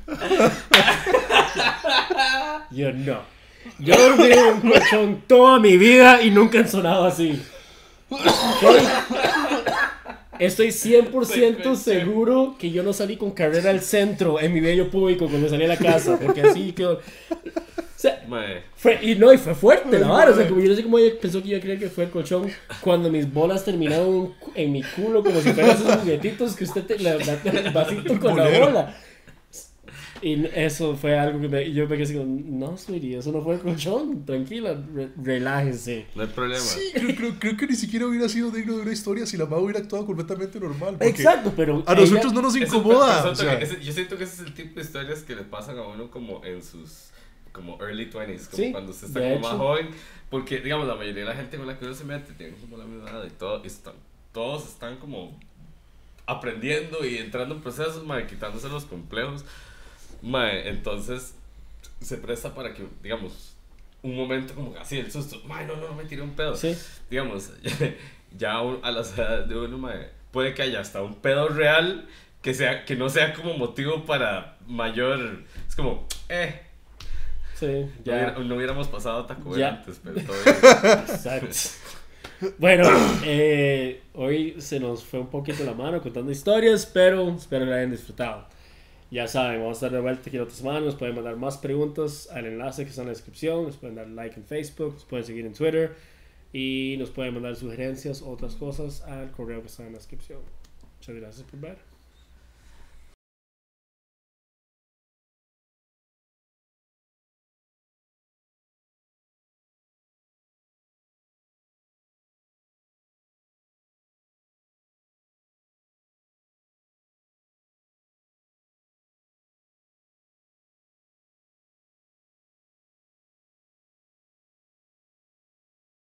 yo 2.70 2.92
no. 2.92 3.36
Yo 3.78 3.96
dormí 3.96 4.32
en 4.32 4.38
un 4.38 4.60
colchón 4.60 5.22
toda 5.26 5.58
mi 5.58 5.76
vida 5.76 6.22
y 6.22 6.30
nunca 6.30 6.60
han 6.60 6.68
sonado 6.68 7.04
así. 7.04 7.42
Estoy, 10.38 10.38
estoy 10.38 10.68
100% 10.68 11.74
seguro 11.74 12.56
que 12.58 12.70
yo 12.70 12.82
no 12.82 12.92
salí 12.92 13.16
con 13.16 13.32
carrera 13.32 13.70
al 13.70 13.80
centro 13.80 14.40
en 14.40 14.54
mi 14.54 14.60
bello 14.60 14.90
público 14.90 15.28
cuando 15.28 15.48
salí 15.48 15.64
a 15.64 15.68
la 15.68 15.76
casa, 15.76 16.18
porque 16.18 16.42
así 16.42 16.72
quedó. 16.72 17.00
O 17.96 17.98
sea, 17.98 18.22
Mae, 18.28 18.62
fue, 18.76 18.98
y 19.02 19.14
no, 19.14 19.32
y 19.32 19.38
fue 19.38 19.54
fuerte 19.54 19.98
la 19.98 20.08
vara. 20.08 20.30
O 20.30 20.34
sea, 20.36 20.46
como 20.46 20.60
yo 20.60 20.68
no 20.68 20.76
sé 20.76 20.82
cómo 20.82 20.98
ella 20.98 21.14
pensó 21.18 21.42
que 21.42 21.48
yo 21.48 21.60
creía 21.60 21.78
que 21.78 21.88
fue 21.88 22.04
el 22.04 22.10
colchón 22.10 22.50
cuando 22.82 23.10
mis 23.10 23.32
bolas 23.32 23.64
terminaron 23.64 24.34
en 24.54 24.72
mi 24.72 24.82
culo 24.82 25.22
como 25.24 25.40
si 25.40 25.50
fueran 25.52 25.70
esos 25.76 25.96
juguetitos 25.96 26.54
que 26.54 26.64
usted 26.64 26.84
te, 26.84 26.98
la, 26.98 27.14
la- 27.16 27.40
el 27.50 27.70
vasito 27.72 28.20
con 28.20 28.36
la 28.36 28.44
Bolero. 28.44 28.66
bola. 28.66 28.96
Y 30.22 30.46
eso 30.54 30.96
fue 30.96 31.18
algo 31.18 31.40
que 31.40 31.48
me, 31.48 31.72
yo 31.72 31.86
me 31.86 31.94
quedé 31.96 32.04
así 32.04 32.14
como, 32.16 32.40
no, 32.46 32.76
sweetie, 32.78 33.18
eso 33.18 33.32
no 33.32 33.42
fue 33.42 33.54
el 33.54 33.60
colchón. 33.60 34.24
Tranquila, 34.24 34.74
re- 34.94 35.10
relájese. 35.22 36.06
no 36.14 36.22
hay 36.22 36.28
problema. 36.28 36.60
Sí, 36.64 36.90
creo, 36.94 37.14
creo- 37.14 37.34
creo 37.38 37.56
que 37.56 37.66
ni 37.66 37.74
siquiera 37.76 38.06
hubiera 38.06 38.26
sido 38.28 38.50
digno 38.50 38.76
de 38.76 38.82
una 38.82 38.92
historia 38.92 39.26
si 39.26 39.36
la 39.36 39.44
mamá 39.44 39.58
hubiera 39.58 39.78
actuado 39.80 40.06
completamente 40.06 40.58
normal. 40.58 40.94
porque 40.96 41.08
Exacto, 41.10 41.52
pero. 41.54 41.82
A 41.86 41.92
ella- 41.92 42.00
nosotros 42.02 42.32
no 42.32 42.42
nos 42.42 42.56
Eso- 42.56 42.76
incomoda. 42.78 43.28
o 43.30 43.34
sea, 43.34 43.54
ese- 43.58 43.80
yo 43.82 43.92
siento 43.92 44.16
que 44.16 44.24
ese 44.24 44.34
es 44.42 44.48
el 44.48 44.54
tipo 44.54 44.80
de 44.80 44.86
historias 44.86 45.22
que 45.22 45.34
le 45.36 45.42
pasan 45.42 45.78
a 45.78 45.82
uno 45.86 46.10
como 46.10 46.42
en 46.44 46.62
sus 46.62 47.10
como 47.56 47.80
early 47.80 48.10
20s, 48.10 48.48
como 48.50 48.62
Sí, 48.62 48.72
cuando 48.72 48.92
usted 48.92 49.08
está 49.08 49.20
como 49.20 49.38
más 49.40 49.52
joven, 49.52 49.88
porque 50.30 50.60
digamos 50.60 50.86
la 50.86 50.94
mayoría 50.94 51.24
de 51.24 51.30
la 51.30 51.34
gente 51.34 51.56
con 51.56 51.66
la 51.66 51.78
que 51.78 51.84
uno 51.84 51.94
se 51.94 52.04
mete 52.04 52.32
tiene 52.34 52.56
como 52.56 52.76
la 52.76 52.84
misma 52.84 53.10
edad 53.10 53.24
y 53.24 53.30
todo, 53.30 53.64
están, 53.64 53.94
todos 54.32 54.68
están 54.68 54.96
como 54.98 55.36
aprendiendo 56.26 57.04
y 57.04 57.16
entrando 57.18 57.54
en 57.54 57.62
procesos, 57.62 58.04
mae, 58.04 58.26
quitándose 58.26 58.68
los 58.68 58.84
complejos, 58.84 59.44
mae, 60.22 60.68
entonces 60.68 61.34
se 62.00 62.18
presta 62.18 62.54
para 62.54 62.74
que, 62.74 62.86
digamos, 63.02 63.54
un 64.02 64.14
momento 64.14 64.54
como 64.54 64.72
que 64.72 64.78
así 64.78 64.98
el 64.98 65.10
susto, 65.10 65.40
mae, 65.46 65.66
no, 65.66 65.76
no, 65.76 65.88
no 65.88 65.94
me 65.94 66.04
tiré 66.04 66.22
un 66.22 66.34
pedo, 66.36 66.54
Sí, 66.54 66.76
digamos, 67.10 67.50
ya 68.38 68.58
a 68.58 68.90
las 68.90 69.16
edades 69.18 69.48
de 69.48 69.56
uno, 69.58 69.78
mae, 69.78 70.10
puede 70.30 70.52
que 70.52 70.62
haya 70.62 70.80
hasta 70.80 71.02
un 71.02 71.14
pedo 71.14 71.48
real 71.48 72.06
que, 72.46 72.54
sea, 72.54 72.84
que 72.84 72.94
no 72.94 73.08
sea 73.08 73.32
como 73.34 73.58
motivo 73.58 74.04
para 74.04 74.56
mayor. 74.68 75.42
Es 75.68 75.74
como, 75.74 76.06
eh, 76.28 76.60
sí, 77.56 77.86
ya. 78.04 78.32
no 78.32 78.56
hubiéramos 78.56 78.88
pasado 78.88 79.20
a 79.20 79.26
Taco 79.26 79.50
Bell 79.50 79.64
antes, 79.64 80.00
pero 80.02 80.14
bien. 80.14 80.26
Exacto. 81.08 81.48
Bueno, 82.58 82.84
eh, 83.24 84.02
hoy 84.14 84.60
se 84.60 84.78
nos 84.78 85.02
fue 85.04 85.20
un 85.20 85.28
poquito 85.28 85.64
la 85.64 85.74
mano 85.74 86.02
contando 86.02 86.30
historias, 86.30 86.86
pero 86.86 87.30
espero 87.30 87.64
que 87.64 87.70
la 87.70 87.76
hayan 87.78 87.90
disfrutado. 87.90 88.46
Ya 89.10 89.28
saben, 89.28 89.60
vamos 89.60 89.76
a 89.76 89.86
estar 89.86 89.92
de 89.92 90.00
vuelta 90.00 90.22
aquí 90.26 90.36
en 90.36 90.42
otras 90.42 90.58
semanas. 90.58 90.82
Nos 90.82 90.94
pueden 90.96 91.14
mandar 91.14 91.36
más 91.36 91.58
preguntas 91.58 92.28
al 92.32 92.46
enlace 92.46 92.84
que 92.84 92.90
está 92.90 93.02
en 93.02 93.08
la 93.08 93.14
descripción. 93.14 93.64
Nos 93.64 93.76
pueden 93.76 93.96
dar 93.96 94.08
like 94.08 94.36
en 94.36 94.44
Facebook, 94.44 94.94
nos 94.94 95.04
pueden 95.04 95.24
seguir 95.24 95.46
en 95.46 95.54
Twitter 95.54 95.94
y 96.52 96.96
nos 96.98 97.10
pueden 97.10 97.34
mandar 97.34 97.56
sugerencias 97.56 98.20
o 98.22 98.30
otras 98.30 98.56
cosas 98.56 99.02
al 99.02 99.30
correo 99.30 99.60
que 99.60 99.68
está 99.68 99.84
en 99.84 99.92
la 99.92 99.98
descripción. 99.98 100.40
Muchas 100.98 101.14
gracias 101.14 101.46
por 101.48 101.60
ver. 101.60 101.78